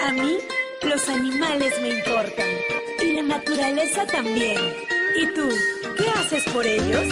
[0.07, 0.38] A mí
[0.83, 2.46] los animales me importan
[3.02, 4.59] y la naturaleza también.
[5.16, 5.48] ¿Y tú,
[5.96, 7.07] qué haces por ellos?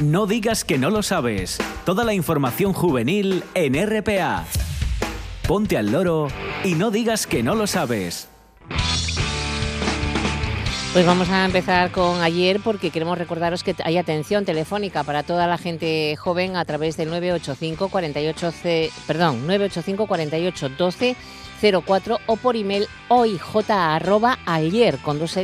[0.00, 1.58] No digas que no lo sabes.
[1.84, 4.44] Toda la información juvenil en RPA.
[5.48, 6.28] Ponte al loro
[6.64, 8.28] y no digas que no lo sabes.
[10.92, 15.46] Pues vamos a empezar con ayer porque queremos recordaros que hay atención telefónica para toda
[15.46, 21.16] la gente joven a través del 985 48 C- perdón, 985 48 12
[21.60, 25.36] 04 o por email hoyj arroba ayer con dos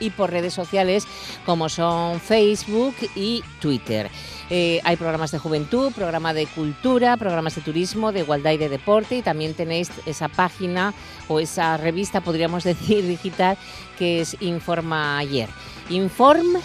[0.00, 1.06] y por redes sociales
[1.44, 4.10] como son Facebook y Twitter.
[4.48, 8.68] Eh, hay programas de juventud, programa de cultura, programas de turismo, de igualdad y de
[8.68, 10.94] deporte y también tenéis esa página
[11.28, 13.58] o esa revista, podríamos decir, digital
[13.98, 15.48] que es Informa Ayer.
[15.90, 16.56] Inform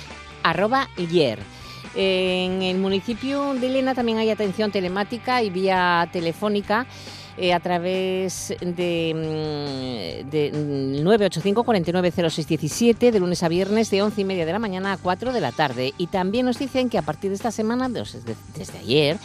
[0.44, 1.40] ayer.
[1.94, 6.88] En el municipio de Elena también hay atención telemática y vía telefónica
[7.38, 14.22] eh, a través de, mm, de mm, 985 490617 de lunes a viernes de 11
[14.22, 15.94] y media de la mañana a 4 de la tarde.
[15.98, 19.18] Y también nos dicen que a partir de esta semana, desde, desde ayer,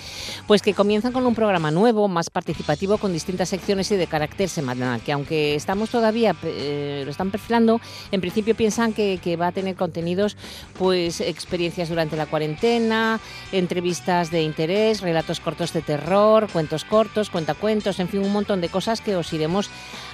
[0.46, 4.48] pues que comienzan con un programa nuevo, más participativo, con distintas secciones y de carácter
[4.48, 7.80] semanal, que aunque estamos todavía, eh, lo están perfilando,
[8.12, 10.36] en principio piensan que, que va a tener contenidos,
[10.78, 13.20] pues experiencias durante la cuarentena,
[13.52, 18.68] entrevistas de interés, relatos cortos de terror, cuentos cortos, cuentacuentos, en fin, un montón de
[18.68, 19.70] cosas que os iremos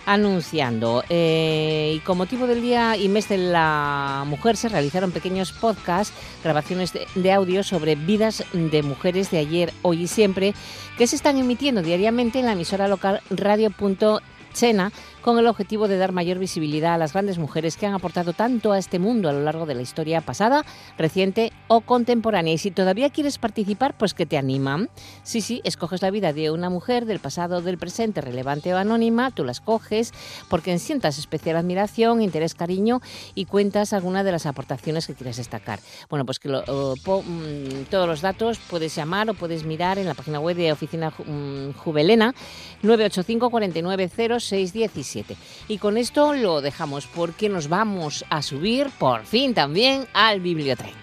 [0.07, 1.05] anunciando.
[1.09, 6.15] Eh, y con motivo del Día y Mes de la Mujer se realizaron pequeños podcasts,
[6.43, 10.55] grabaciones de, de audio sobre vidas de mujeres de ayer, hoy y siempre,
[10.99, 16.13] que se están emitiendo diariamente en la emisora local radio.chena con el objetivo de dar
[16.13, 19.43] mayor visibilidad a las grandes mujeres que han aportado tanto a este mundo a lo
[19.43, 20.65] largo de la historia pasada,
[20.99, 22.53] reciente o contemporánea.
[22.55, 24.91] Y si todavía quieres participar, pues que te animan.
[25.23, 29.31] Sí, sí, escoges la vida de una mujer del pasado, del presente, relevante o anónima,
[29.31, 30.13] tú la escoges
[30.49, 33.01] porque sientas especial admiración, interés, cariño
[33.35, 35.79] y cuentas alguna de las aportaciones que quieres destacar.
[36.11, 40.41] Bueno, pues que mm, todos los datos puedes llamar o puedes mirar en la página
[40.41, 42.35] web de Oficina Ju- mm, Juvelena
[42.83, 45.12] 985 49 0617.
[45.69, 50.95] Y con esto lo dejamos porque nos vamos a subir por fin también al bibliotren.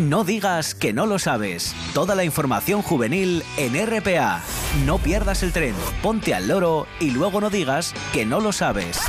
[0.00, 1.74] No digas que no lo sabes.
[1.92, 4.42] Toda la información juvenil en RPA.
[4.86, 9.00] No pierdas el tren, ponte al loro y luego no digas que no lo sabes.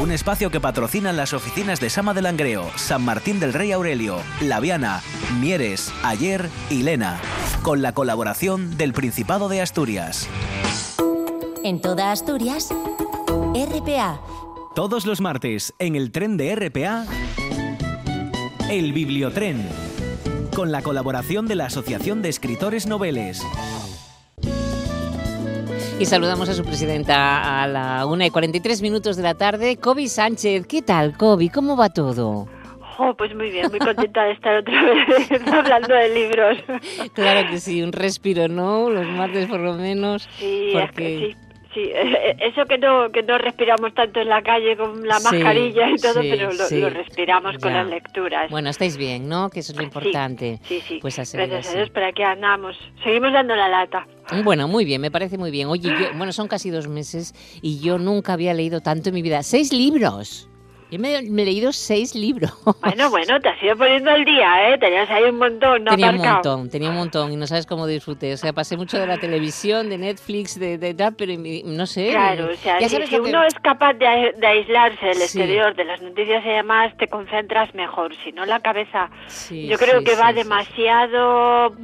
[0.00, 4.20] Un espacio que patrocinan las oficinas de Sama de Langreo, San Martín del Rey Aurelio,
[4.40, 5.02] Laviana,
[5.40, 7.20] Mieres, Ayer y Lena.
[7.62, 10.28] Con la colaboración del Principado de Asturias.
[11.64, 12.72] En toda Asturias,
[13.54, 14.20] RPA.
[14.74, 17.04] Todos los martes en el tren de RPA,
[18.70, 19.68] el Bibliotren,
[20.54, 23.44] con la colaboración de la Asociación de Escritores Noveles.
[25.98, 30.06] Y saludamos a su presidenta a la 1 y 43 minutos de la tarde, Kobe
[30.08, 30.66] Sánchez.
[30.66, 31.50] ¿Qué tal, Kobe?
[31.50, 32.46] ¿Cómo va todo?
[32.96, 36.58] Jo, pues muy bien, muy contenta de estar otra vez hablando de libros.
[37.14, 38.90] Claro que sí, un respiro, ¿no?
[38.90, 40.28] Los martes por lo menos.
[40.38, 41.47] Sí, es que sí.
[41.78, 41.92] Sí,
[42.40, 45.96] eso que no que no respiramos tanto en la calle con la Sí, mascarilla y
[45.96, 46.80] todo, sí, pero lo, sí.
[46.80, 48.50] lo respiramos con las lecturas.
[48.50, 49.48] Bueno, estáis bien, ¿no?
[49.50, 50.58] Que eso es lo importante.
[50.64, 50.98] Sí, sí.
[51.00, 51.78] Pues a seguir Gracias a así.
[51.78, 52.76] Dios, pero aquí andamos.
[53.04, 54.06] Seguimos dando la lata.
[54.44, 55.68] Bueno, muy bien, me parece muy bien.
[55.68, 59.22] Oye, yo, bueno, son casi dos meses y yo nunca había leído tanto en mi
[59.22, 59.42] vida.
[59.42, 60.48] ¡Seis libros!
[60.90, 62.50] Yo me, me he leído seis libros.
[62.82, 64.78] Bueno, bueno, te has ido poniendo al día, ¿eh?
[64.78, 67.86] Tenías ahí un montón, no tenía un montón, tenía un montón y no sabes cómo
[67.86, 68.32] disfruté.
[68.32, 71.34] O sea, pasé mucho de la televisión, de Netflix, de, de tal, pero
[71.64, 72.08] no sé.
[72.10, 75.22] Claro, o sea, si, uno es capaz de, de aislarse del Sí.
[75.40, 78.14] exterior, de las noticias y demás, te concentras mejor.
[78.24, 81.74] Si no, la cabeza, Sí, yo creo sí, que va demasiado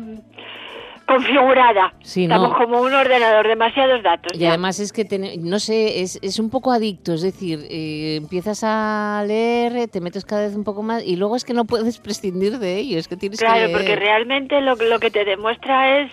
[1.06, 1.92] configurada.
[2.02, 2.56] Sí, Estamos no.
[2.56, 4.32] como un ordenador, demasiados datos.
[4.34, 4.50] Y ya.
[4.50, 8.60] además es que, ten- no sé, es, es un poco adicto, es decir, eh, empiezas
[8.64, 11.98] a leer, te metes cada vez un poco más y luego es que no puedes
[12.04, 13.72] prescindir de ello, es que tienes que Claro, leer.
[13.72, 16.10] porque realmente lo, lo que te demuestra es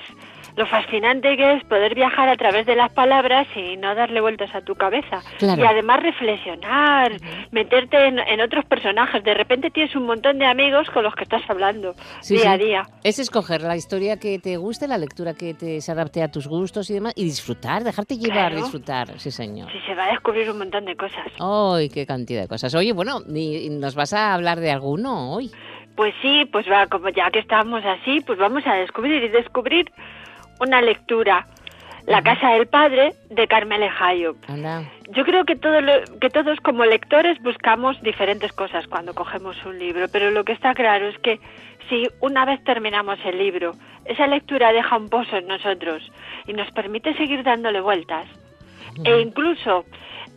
[0.56, 4.54] lo fascinante que es poder viajar a través de las palabras y no darle vueltas
[4.54, 5.22] a tu cabeza.
[5.40, 5.62] Claro.
[5.62, 7.14] Y además reflexionar,
[7.52, 9.24] meterte en, en otros personajes.
[9.24, 12.48] De repente tienes un montón de amigos con los que estás hablando Sí, día sí.
[12.48, 12.84] a día.
[13.04, 16.48] Es escoger la historia que te guste, la lectura que te se adapte a tus
[16.48, 18.56] gustos y demás, y disfrutar, dejarte llevar, Claro.
[18.58, 19.72] disfrutar, sí señor.
[19.72, 21.28] Sí, se va a descubrir un montón de cosas.
[21.40, 22.74] ¡Ay, qué cantidad de cosas!
[22.76, 25.52] Oye, bueno, ¿y- y ¿nos vas a hablar de alguno hoy?
[25.96, 29.92] Pues sí, pues va, como ya que estamos así, pues vamos a descubrir y descubrir
[30.62, 31.48] una lectura.
[32.08, 33.90] La casa del padre de Carmele.
[34.48, 34.84] Anda.
[35.10, 39.78] Yo creo que, todo lo- que todos como lectores buscamos diferentes cosas cuando cogemos un
[39.78, 41.40] libro, pero lo que está claro es que
[41.90, 43.74] si una vez terminamos el libro,
[44.06, 46.02] esa lectura deja un pozo en nosotros
[46.48, 48.26] y nos permite seguir dándole vueltas
[49.06, 49.86] e incluso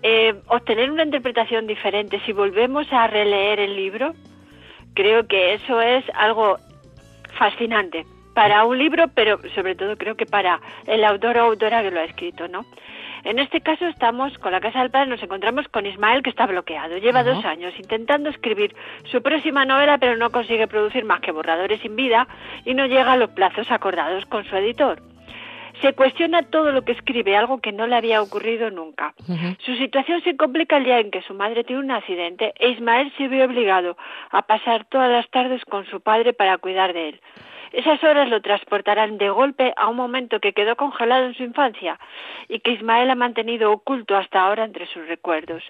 [0.02, 4.12] eh, obtener una interpretación diferente si volvemos a releer el libro,
[4.94, 6.58] creo que eso es algo
[7.38, 8.04] fascinante
[8.34, 12.00] para un libro, pero sobre todo creo que para el autor o autora que lo
[12.00, 12.66] ha escrito, ¿no?
[13.24, 16.46] En este caso estamos con la Casa del Padre, nos encontramos con Ismael que está
[16.46, 16.98] bloqueado.
[16.98, 18.76] Lleva dos años intentando escribir
[19.10, 22.28] su próxima novela, pero no consigue producir más que borradores sin vida
[22.66, 25.00] y no llega a los plazos acordados con su editor.
[25.80, 29.14] Se cuestiona todo lo que escribe, algo que no le había ocurrido nunca.
[29.64, 33.10] Su situación se complica el día en que su madre tiene un accidente e Ismael
[33.16, 33.96] se ve obligado
[34.30, 37.20] a pasar todas las tardes con su padre para cuidar de él.
[37.74, 41.98] Esas horas lo transportarán de golpe a un momento que quedó congelado en su infancia
[42.48, 45.64] y que Ismael ha mantenido oculto hasta ahora entre sus recuerdos.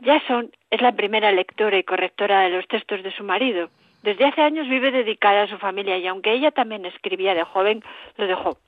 [0.00, 3.68] Jason es la primera lectora y correctora de los textos de su marido.
[4.04, 7.82] Desde hace años vive dedicada a su familia y aunque ella también escribía de joven,
[8.16, 8.58] lo dejó.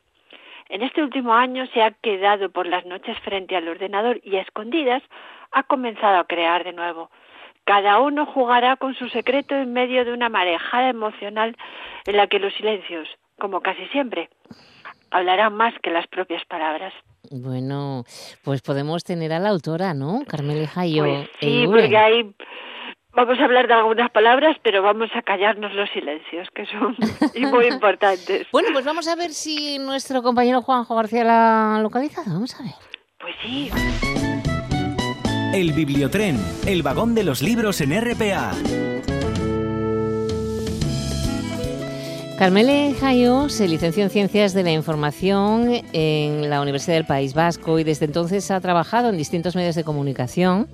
[0.69, 4.41] En este último año se ha quedado por las noches frente al ordenador y a
[4.41, 5.05] escondidas
[5.53, 7.11] ha comenzado a crear de nuevo.
[7.71, 11.57] Cada uno jugará con su secreto en medio de una marejada emocional
[12.05, 13.07] en la que los silencios,
[13.39, 14.29] como casi siempre,
[15.13, 16.93] hablarán más que las propias palabras.
[17.31, 18.03] Bueno,
[18.43, 20.23] pues podemos tener a la autora, ¿no?
[20.27, 21.05] Carmele Jayo.
[21.05, 22.35] Pues sí, porque ahí
[23.13, 26.97] vamos a hablar de algunas palabras, pero vamos a callarnos los silencios, que son
[27.53, 28.49] muy importantes.
[28.51, 32.33] Bueno, pues vamos a ver si nuestro compañero Juanjo García la ha localizado.
[32.33, 32.75] Vamos a ver.
[33.21, 33.71] Pues sí.
[35.53, 38.53] El Bibliotren, el vagón de los libros en RPA.
[42.41, 47.79] Carmele Jayo se licenció en Ciencias de la Información en la Universidad del País Vasco
[47.79, 50.67] y desde entonces ha trabajado en distintos medios de comunicación.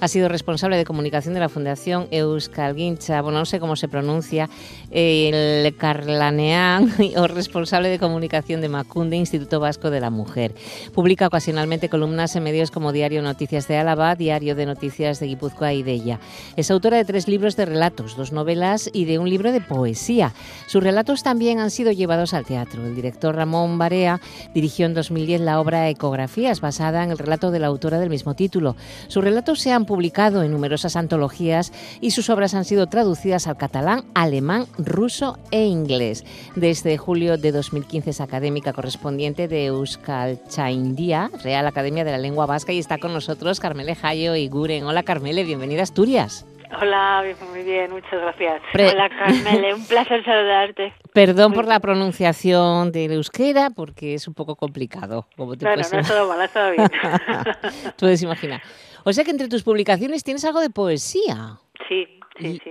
[0.00, 4.50] Ha sido responsable de comunicación de la Fundación Euskalgincha, bueno, no sé cómo se pronuncia,
[4.90, 10.54] el Carlanean, o responsable de comunicación de Macunde, Instituto Vasco de la Mujer.
[10.92, 15.72] Publica ocasionalmente columnas en medios como Diario Noticias de Álava, Diario de Noticias de Guipúzcoa
[15.72, 16.20] y de ella.
[16.56, 20.34] Es autora de tres libros de relatos, dos novelas y de un libro de poesía.
[20.66, 22.84] Sus relatos también han sido llevados al teatro.
[22.84, 24.20] El director Ramón Barea
[24.54, 28.34] dirigió en 2010 la obra Ecografías, basada en el relato de la autora del mismo
[28.34, 28.76] título.
[29.08, 33.56] Sus relatos se han publicado en numerosas antologías y sus obras han sido traducidas al
[33.56, 36.24] catalán, alemán, ruso e inglés.
[36.56, 42.72] Desde julio de 2015 es académica correspondiente de Euskaltzaindia, Real Academia de la Lengua Vasca,
[42.72, 44.84] y está con nosotros Carmele Jayo y Guren.
[44.84, 46.46] Hola Carmele, bienvenida a Asturias.
[46.80, 48.62] Hola, muy bien, muchas gracias.
[48.72, 50.92] Pre- Hola, Carmele, un placer saludarte.
[51.12, 55.80] Perdón por la pronunciación del euskera, porque es un poco complicado, como te No, no,
[55.82, 56.88] es todo mal, es todo bien.
[57.98, 58.62] puedes imaginar.
[59.04, 61.58] O sea que entre tus publicaciones tienes algo de poesía.
[61.88, 62.06] Sí,
[62.38, 62.70] Y- sí, sí.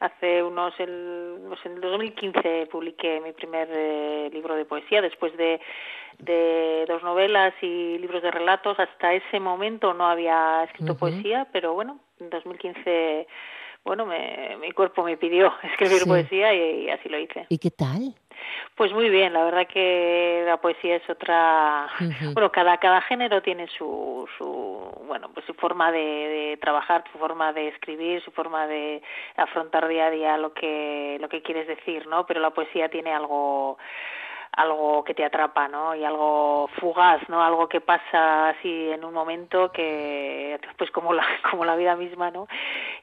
[0.00, 5.36] Hace unos, el, pues en el 2015 publiqué mi primer eh, libro de poesía, después
[5.36, 5.60] de,
[6.18, 8.78] de dos novelas y libros de relatos.
[8.78, 13.26] Hasta ese momento no había escrito poesía, pero bueno, en 2015
[13.84, 17.46] bueno, me, mi cuerpo me pidió escribir poesía y, así lo hice.
[17.48, 18.14] ¿Y qué tal?
[18.74, 21.88] Pues muy bien, la verdad que la poesía es otra,
[22.32, 27.18] bueno, cada cada género tiene su, su bueno, pues su forma de, de, trabajar, su
[27.18, 29.02] forma de escribir, su forma de
[29.36, 32.26] afrontar día a día lo que lo que quieres decir, ¿no?
[32.26, 33.78] Pero la poesía tiene algo
[34.52, 35.94] algo que te atrapa, ¿no?
[35.94, 37.42] Y algo fugaz, ¿no?
[37.42, 42.30] Algo que pasa así en un momento que, pues como la, como la vida misma,
[42.30, 42.46] ¿no?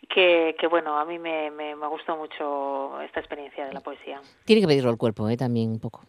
[0.09, 4.21] Que, que bueno, a mí me, me, me gustó mucho esta experiencia de la poesía.
[4.45, 5.37] Tiene que pedirlo el cuerpo, ¿eh?
[5.37, 6.01] También un poco.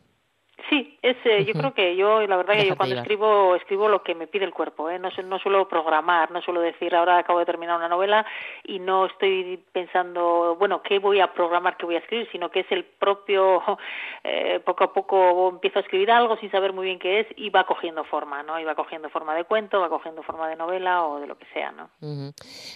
[0.68, 4.02] Sí, es, eh, yo creo que yo, la verdad que yo cuando escribo, escribo lo
[4.02, 4.98] que me pide el cuerpo, ¿eh?
[4.98, 8.26] no, no suelo programar, no suelo decir ahora acabo de terminar una novela
[8.64, 12.60] y no estoy pensando, bueno, qué voy a programar, qué voy a escribir, sino que
[12.60, 13.62] es el propio,
[14.24, 17.50] eh, poco a poco empiezo a escribir algo sin saber muy bien qué es y
[17.50, 18.58] va cogiendo forma, ¿no?
[18.58, 21.46] Y va cogiendo forma de cuento, va cogiendo forma de novela o de lo que
[21.52, 21.90] sea, ¿no?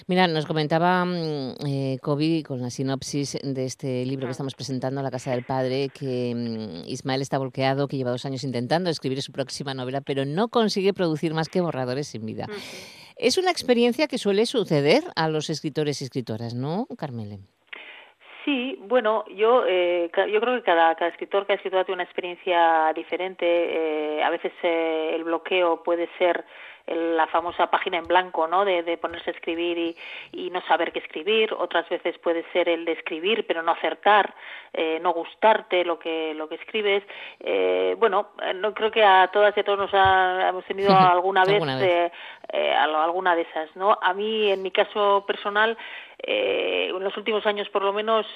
[0.06, 5.02] Mira, nos comentaba mm, eh, Kobe con la sinopsis de este libro que estamos presentando,
[5.02, 9.22] La Casa del Padre, que mm, Ismael está bloqueado que lleva dos años intentando escribir
[9.22, 12.46] su próxima novela, pero no consigue producir más que borradores sin vida.
[13.16, 17.40] Es una experiencia que suele suceder a los escritores y escritoras, ¿no, Carmele?
[18.44, 22.92] Sí, bueno, yo eh, yo creo que cada, cada escritor, cada escritora tiene una experiencia
[22.94, 23.44] diferente.
[23.46, 26.44] Eh, a veces eh, el bloqueo puede ser
[26.86, 28.64] la famosa página en blanco, ¿no?
[28.64, 29.96] De, de ponerse a escribir y,
[30.32, 31.52] y, no saber qué escribir.
[31.54, 34.34] Otras veces puede ser el de escribir pero no acertar,
[34.72, 37.02] eh, no gustarte lo que lo que escribes.
[37.40, 41.44] Eh, bueno, no creo que a todas y a todos nos ha, hemos tenido alguna
[41.44, 42.12] vez, ¿Alguna, vez?
[42.52, 43.98] Eh, alguna de esas, ¿no?
[44.00, 45.76] A mí, en mi caso personal,
[46.18, 48.26] en los últimos años por lo menos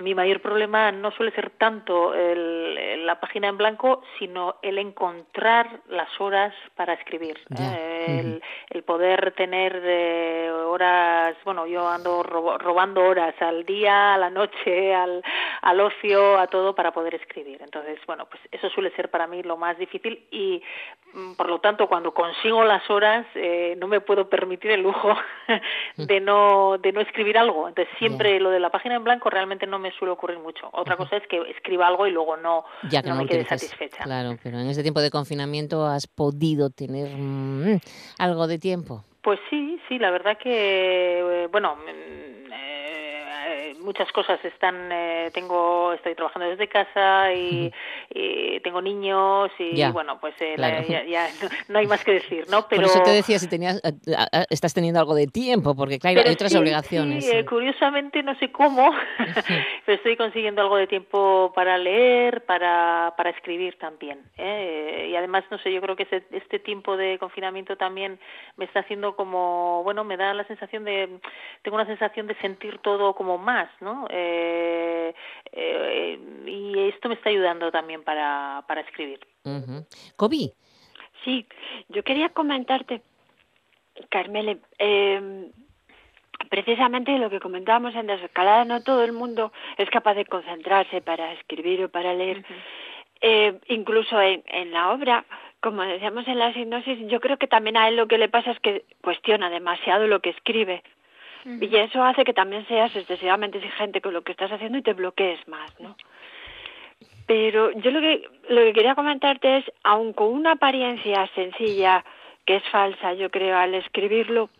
[0.00, 5.80] mi mayor problema no suele ser tanto el, la página en blanco, sino el encontrar
[5.88, 7.38] las horas para escribir.
[7.56, 8.06] ¿eh?
[8.08, 14.30] El, el, poder tener eh, horas, bueno, yo ando robando horas al día, a la
[14.30, 15.22] noche, al,
[15.62, 17.62] al ocio, a todo para poder escribir.
[17.62, 20.62] Entonces, bueno, pues eso suele ser para mí lo más difícil y
[21.36, 25.14] por lo tanto cuando consigo las horas eh, no me puedo permitir el lujo
[25.96, 27.68] de no de no escribir algo.
[27.68, 30.68] Entonces siempre lo de la página en blanco realmente no me suele ocurrir mucho.
[30.72, 34.04] Otra cosa es que escriba algo y luego no, ya no, me quede satisfecha.
[34.04, 37.78] Claro, pero en este tiempo de confinamiento has podido tener mmm,
[38.18, 39.04] algo de tiempo.
[39.22, 45.92] Pues sí, sí, la verdad que, eh, bueno, mm, eh, muchas cosas están eh, tengo
[45.92, 47.72] estoy trabajando desde casa y,
[48.12, 48.43] y
[48.74, 50.80] tengo niños y ya, bueno pues eh, claro.
[50.80, 53.38] la, ya, ya no, no, hay más que decir no pero por eso te decía
[53.38, 53.80] si tenías
[54.50, 58.22] estás teniendo algo de tiempo porque claro pero hay otras sí, obligaciones sí, eh, curiosamente
[58.22, 58.90] no sé cómo
[59.86, 65.08] pero estoy consiguiendo algo de tiempo para leer para para escribir también ¿eh?
[65.10, 68.18] y además no sé yo creo que ese, este tiempo de confinamiento también
[68.56, 71.20] me está haciendo como bueno me da la sensación de
[71.62, 74.06] tengo una sensación de sentir todo como más ¿no?
[74.10, 75.14] Eh,
[75.52, 79.20] eh, y esto me está ayudando también para, para escribir.
[79.44, 79.86] Uh -huh.
[80.16, 80.52] Kobe.
[81.24, 81.46] Sí,
[81.88, 83.00] yo quería comentarte,
[84.10, 85.50] Carmele, eh,
[86.50, 91.32] precisamente lo que comentábamos en Desescalada, no todo el mundo es capaz de concentrarse para
[91.32, 92.38] escribir o para leer.
[92.38, 92.62] Uh -huh.
[93.22, 95.24] eh, incluso en, en la obra,
[95.60, 98.50] como decíamos en la sinopsis, yo creo que también a él lo que le pasa
[98.50, 100.82] es que cuestiona demasiado lo que escribe.
[101.44, 101.70] Uh -huh.
[101.70, 104.92] Y eso hace que también seas excesivamente exigente con lo que estás haciendo y te
[104.92, 105.96] bloquees más, ¿no?
[107.26, 112.04] Pero yo lo que, lo que quería comentarte es, aun con una apariencia sencilla,
[112.44, 114.50] que es falsa, yo creo, al escribirlo,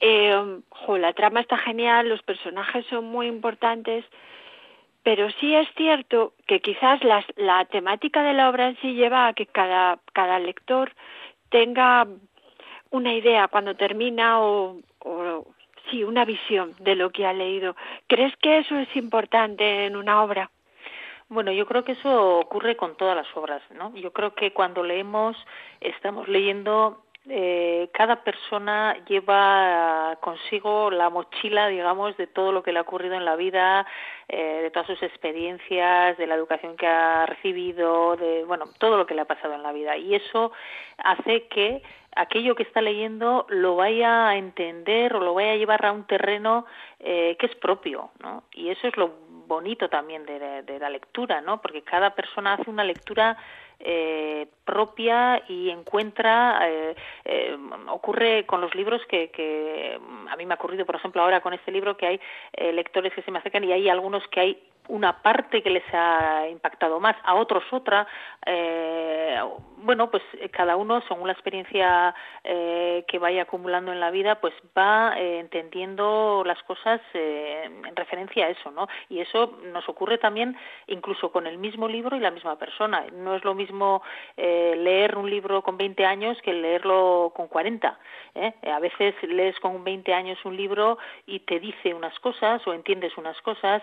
[0.00, 4.04] eh, la trama está genial, los personajes son muy importantes,
[5.02, 9.28] pero sí es cierto que quizás las, la temática de la obra en sí lleva
[9.28, 10.92] a que cada, cada lector
[11.48, 12.06] tenga
[12.90, 15.46] una idea cuando termina o, o
[15.90, 17.76] sí, una visión de lo que ha leído.
[18.06, 20.50] ¿Crees que eso es importante en una obra?
[21.30, 23.94] Bueno, yo creo que eso ocurre con todas las obras, ¿no?
[23.94, 25.36] Yo creo que cuando leemos
[25.80, 32.80] estamos leyendo eh, cada persona lleva consigo la mochila, digamos, de todo lo que le
[32.80, 33.86] ha ocurrido en la vida,
[34.26, 39.06] eh, de todas sus experiencias, de la educación que ha recibido, de, bueno, todo lo
[39.06, 39.96] que le ha pasado en la vida.
[39.96, 40.50] Y eso
[40.98, 41.82] hace que
[42.16, 46.08] aquello que está leyendo lo vaya a entender o lo vaya a llevar a un
[46.08, 46.66] terreno
[46.98, 48.42] eh, que es propio, ¿no?
[48.52, 51.60] Y eso es lo bonito también de, la lectura, ¿no?
[51.60, 53.36] Porque cada persona hace una lectura
[53.80, 56.94] eh, propia y encuentra eh,
[57.24, 57.56] eh,
[57.88, 59.98] ocurre con los libros que, que
[60.28, 62.20] a mí me ha ocurrido por ejemplo ahora con este libro que hay
[62.52, 65.84] eh, lectores que se me acercan y hay algunos que hay una parte que les
[65.92, 68.06] ha impactado más, a otros otra.
[68.44, 69.38] Eh,
[69.78, 72.14] bueno, pues eh, cada uno, según la experiencia
[72.44, 78.48] eh, que vaya acumulando en la vida, pues va entendiendo las cosas en referencia a
[78.50, 78.88] eso, ¿no?
[79.08, 83.06] Y eso nos ocurre también incluso con el mismo libro y la misma persona.
[83.12, 84.02] No es lo mismo
[84.36, 87.98] leer un libro con 20 años que leerlo con 40.
[88.72, 93.16] A veces lees con 20 años un libro y te dice unas cosas o entiendes
[93.16, 93.82] unas cosas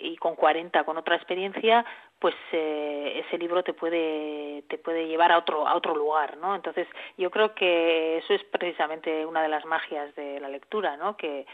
[0.00, 1.84] y con 40 con otra experiencia
[2.18, 6.54] pues eh, ese libro te puede te puede llevar a otro a otro lugar no
[6.54, 11.16] entonces yo creo que eso es precisamente una de las magias de la lectura no
[11.16, 11.46] que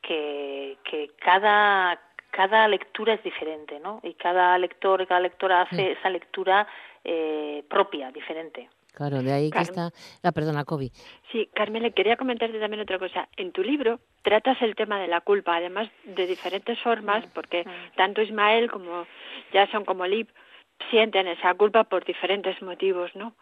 [0.00, 5.92] que, que cada cada lectura es diferente no y cada lector y cada lectora hace
[5.92, 6.66] esa lectura
[7.04, 9.90] eh, propia diferente Claro, de ahí que está
[10.22, 10.90] la perdona, Kobe.
[11.30, 13.28] Sí, Carmen, le quería comentarte también otra cosa.
[13.36, 17.64] En tu libro tratas el tema de la culpa, además de diferentes formas, porque
[17.96, 19.06] tanto Ismael como
[19.52, 20.28] Jason como Lip
[20.90, 23.34] sienten esa culpa por diferentes motivos, ¿no?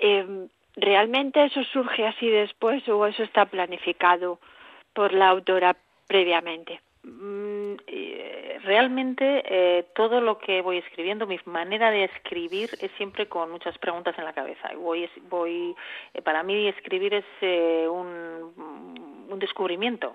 [0.00, 0.46] Eh,
[0.76, 4.38] ¿Realmente eso surge así después o eso está planificado
[4.94, 5.76] por la autora
[6.06, 6.80] previamente?
[7.02, 7.61] Mm,
[8.64, 13.76] realmente eh, todo lo que voy escribiendo, mi manera de escribir es siempre con muchas
[13.78, 14.70] preguntas en la cabeza.
[14.76, 15.74] Voy, voy,
[16.14, 17.24] eh, para mí escribir es
[17.88, 20.14] un, un descubrimiento.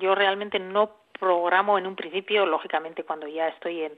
[0.00, 3.92] Yo realmente no programo en un principio, lógicamente cuando ya estoy en,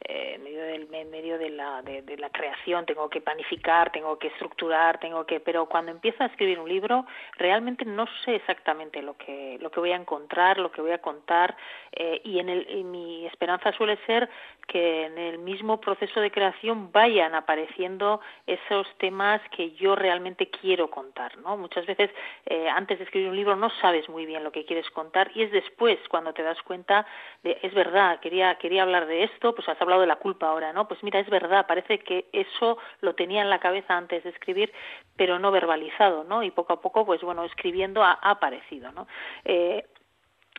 [0.00, 4.98] eh, medio, del, medio de, la, de, la creación, tengo que planificar, tengo que estructurar,
[5.00, 7.06] tengo que, pero cuando empiezo a escribir un libro,
[7.36, 10.98] realmente no sé exactamente lo que, lo que voy a encontrar, lo que voy a
[10.98, 11.56] contar,
[11.92, 14.28] eh, y en, el, en mi esperanza suele ser
[14.66, 20.90] que en el mismo proceso de creación vayan apareciendo esos temas que yo realmente quiero
[20.90, 21.56] contar, ¿no?
[21.56, 22.10] Muchas veces
[22.46, 25.42] eh, antes de escribir un libro no sabes muy bien lo que quieres contar y
[25.42, 27.06] es después cuando te das cuenta
[27.42, 30.72] de es verdad, quería quería hablar de esto, pues has hablado de la culpa ahora,
[30.72, 30.88] ¿no?
[30.88, 34.72] Pues mira, es verdad, parece que eso lo tenía en la cabeza antes de escribir,
[35.16, 36.42] pero no verbalizado, ¿no?
[36.42, 39.06] Y poco a poco, pues bueno, escribiendo ha, aparecido, ¿no?
[39.44, 39.84] Eh,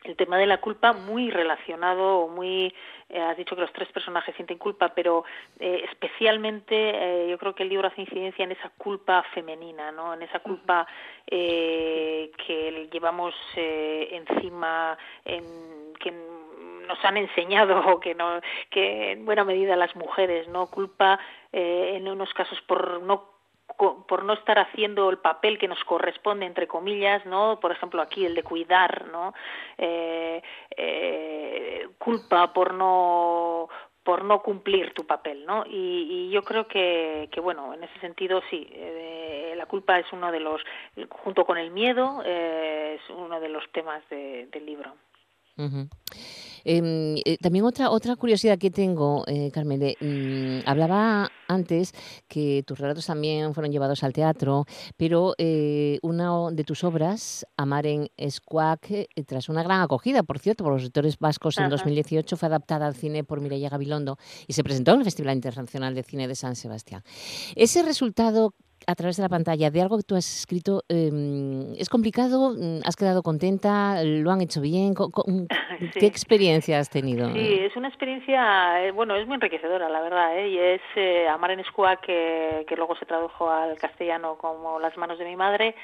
[0.06, 2.74] el tema de la culpa muy relacionado, muy,
[3.10, 5.26] eh, has dicho que los tres personajes sienten culpa, pero
[5.60, 10.14] eh, especialmente eh, yo creo que el libro hace incidencia en esa culpa femenina, ¿no?
[10.14, 10.88] En esa culpa
[11.28, 18.40] que llevamos encima, en, que nos han enseñado o que no,
[18.70, 20.68] que en buena medida las mujeres, ¿no?
[20.68, 21.20] Culpa
[21.52, 23.35] en unos casos por no
[23.78, 28.26] por no estar haciendo el papel que nos corresponde entre comillas no por ejemplo aquí
[28.26, 29.34] el de cuidar no
[29.78, 30.42] eh,
[30.78, 33.70] eh, culpa por no
[34.04, 35.64] por no cumplir tu papel, ¿no?
[35.68, 40.32] Y, yo creo que, que, bueno, en ese sentido sí, eh, la culpa es uno
[40.32, 40.62] de los,
[41.10, 44.94] junto con el miedo, es uno de los temas del libro.
[45.58, 51.94] Em, eh, también otra, otra curiosidad que tengo, eh, Carmen, mm, hablaba antes
[52.28, 54.66] que tus relatos también fueron llevados al teatro,
[54.98, 60.40] pero eh, una de tus obras, Amar en Escuac, eh, tras una gran acogida, por
[60.40, 64.54] cierto, por los sectores vascos en 2018, fue adaptada al cine por Mireia Gabilondo y
[64.54, 67.04] se presentó en el Festival Internacional de Cine de San Sebastián.
[67.56, 68.56] Ese resultado
[68.88, 72.54] a través de la pantalla de algo que tú has escrito, em, ¿es complicado?
[72.56, 74.04] Mm, ¿Has quedado contenta?
[74.04, 74.94] ¿Lo han hecho bien?
[76.00, 77.32] ¿Qué experiencia has tenido?
[77.34, 80.50] Sí, es una experiencia, eh, bueno, es muy enriquecedora, la verdad, ¿eh?
[80.50, 84.98] y es eh, Amar en Escua, que, que luego se tradujo al castellano como Las
[84.98, 85.76] manos de mi madre,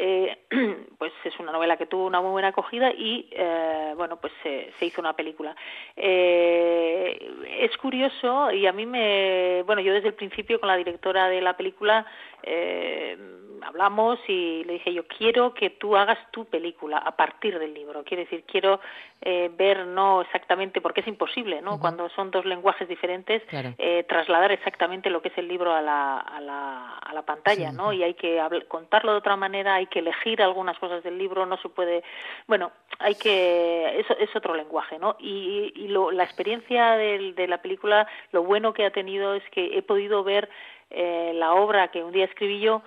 [0.00, 0.38] eh,
[0.98, 4.72] pues es una novela que tuvo una muy buena acogida y eh, bueno pues se,
[4.78, 5.56] se, hizo una película.
[5.96, 7.30] Eh,
[7.60, 11.40] es curioso y a mí me bueno yo desde el principio con la directora de
[11.40, 12.06] la película
[12.44, 13.18] eh,
[13.62, 18.04] hablamos y le dije yo quiero que tú hagas tu película a partir del libro.
[18.04, 18.80] Quiero decir quiero
[19.20, 24.52] eh, ver no exactamente porque es imposible no cuando son dos lenguajes diferentes eh, trasladar
[24.52, 28.04] exactamente lo que es el libro a la, a la, a la pantalla no y
[28.04, 31.68] hay que contarlo de otra manera hay que elegir algunas cosas del libro no se
[31.68, 32.02] puede
[32.46, 37.48] bueno hay que eso es otro lenguaje no y, y lo, la experiencia de, de
[37.48, 40.48] la película lo bueno que ha tenido es que he podido ver
[40.90, 42.82] eh, la obra que un día escribí yo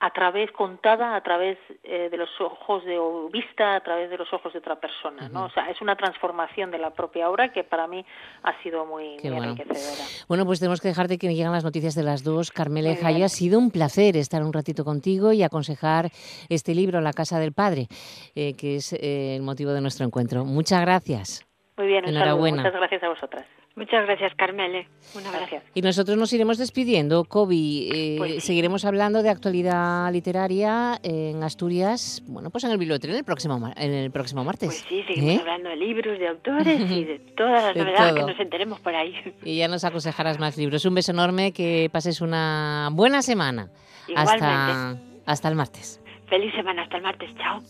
[0.00, 4.16] a través contada a través eh, de los ojos de o vista a través de
[4.16, 7.52] los ojos de otra persona no o sea es una transformación de la propia obra
[7.52, 8.04] que para mí
[8.42, 10.04] ha sido muy, enriquecedora.
[10.28, 12.50] Bueno pues tenemos que dejarte que llegan las noticias de las dos.
[12.50, 16.10] Carmela y ha sido un placer estar un ratito contigo y aconsejar
[16.48, 17.86] este libro La casa del padre
[18.34, 20.44] eh, que es eh, el motivo de nuestro encuentro.
[20.44, 21.46] Muchas gracias.
[21.76, 22.58] Muy bien un Enhorabuena.
[22.58, 24.88] muchas gracias a vosotras Muchas gracias, Carmele.
[25.14, 25.56] Un abrazo.
[25.74, 27.54] Y nosotros nos iremos despidiendo, Kobe.
[27.54, 28.40] Eh, Pues sí.
[28.40, 33.92] Seguiremos hablando de actualidad literaria en Asturias, bueno, pues en el bibliotecólogo el próximo, en
[33.94, 34.66] el próximo martes.
[34.68, 35.38] Pues sí, seguimos ¿Eh?
[35.40, 38.26] hablando de libros, de autores y de todas las De novedades todo.
[38.26, 39.14] que nos enteremos por ahí.
[39.44, 40.84] Y ya nos aconsejarás más libros.
[40.84, 43.70] Un beso enorme, que pases una buena semana.
[44.16, 45.22] Hasta, Igualmente.
[45.26, 46.00] hasta el martes.
[46.28, 47.30] Feliz semana, hasta el martes.
[47.38, 47.60] Chao.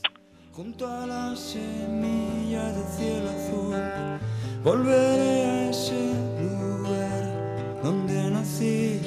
[0.53, 3.74] Junto a la semilla del cielo azul,
[4.63, 9.01] volveré a ese lugar donde nací.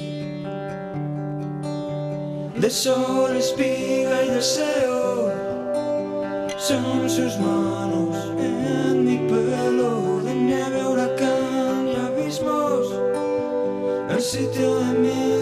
[2.56, 5.30] De sol, espiga y deseo,
[6.56, 12.86] son sus manos en mi pelo, de nieve, huracán y abismos,
[14.10, 15.34] el sitio de mi.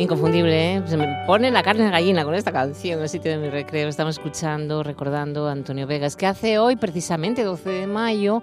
[0.00, 0.82] Inconfundible, ¿eh?
[0.86, 3.86] Se me pone la carne de gallina con esta canción, el sitio de mi recreo.
[3.86, 8.42] Estamos escuchando, recordando a Antonio Vegas, que hace hoy, precisamente 12 de mayo,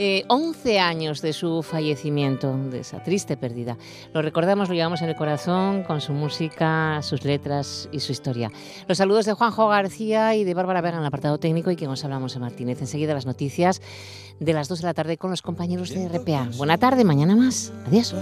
[0.00, 3.78] eh, 11 años de su fallecimiento, de esa triste pérdida.
[4.14, 8.50] Lo recordamos, lo llevamos en el corazón con su música, sus letras y su historia.
[8.88, 11.86] Los saludos de Juanjo García y de Bárbara Vega en el apartado técnico y que
[11.86, 12.80] nos hablamos en Martínez.
[12.80, 13.80] Enseguida las noticias
[14.40, 16.48] de las 2 de la tarde con los compañeros de RPA.
[16.56, 17.72] Buena tarde, mañana más.
[17.86, 18.12] Adiós.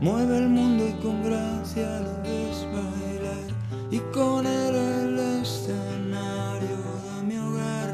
[0.00, 3.50] Mueve el mundo y con gracia lo ves bailar.
[3.90, 7.88] Y con él el escenario de mi hogar.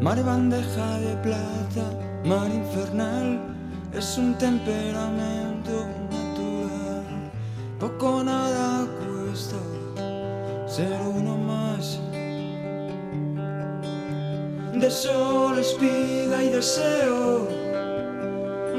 [0.00, 1.92] Mar bandeja de plata,
[2.24, 3.40] mar infernal,
[3.92, 7.30] es un temperamento natural.
[7.78, 9.58] Poco nada cuesta
[10.66, 12.00] ser uno más.
[14.74, 17.59] De sol, espiga y deseo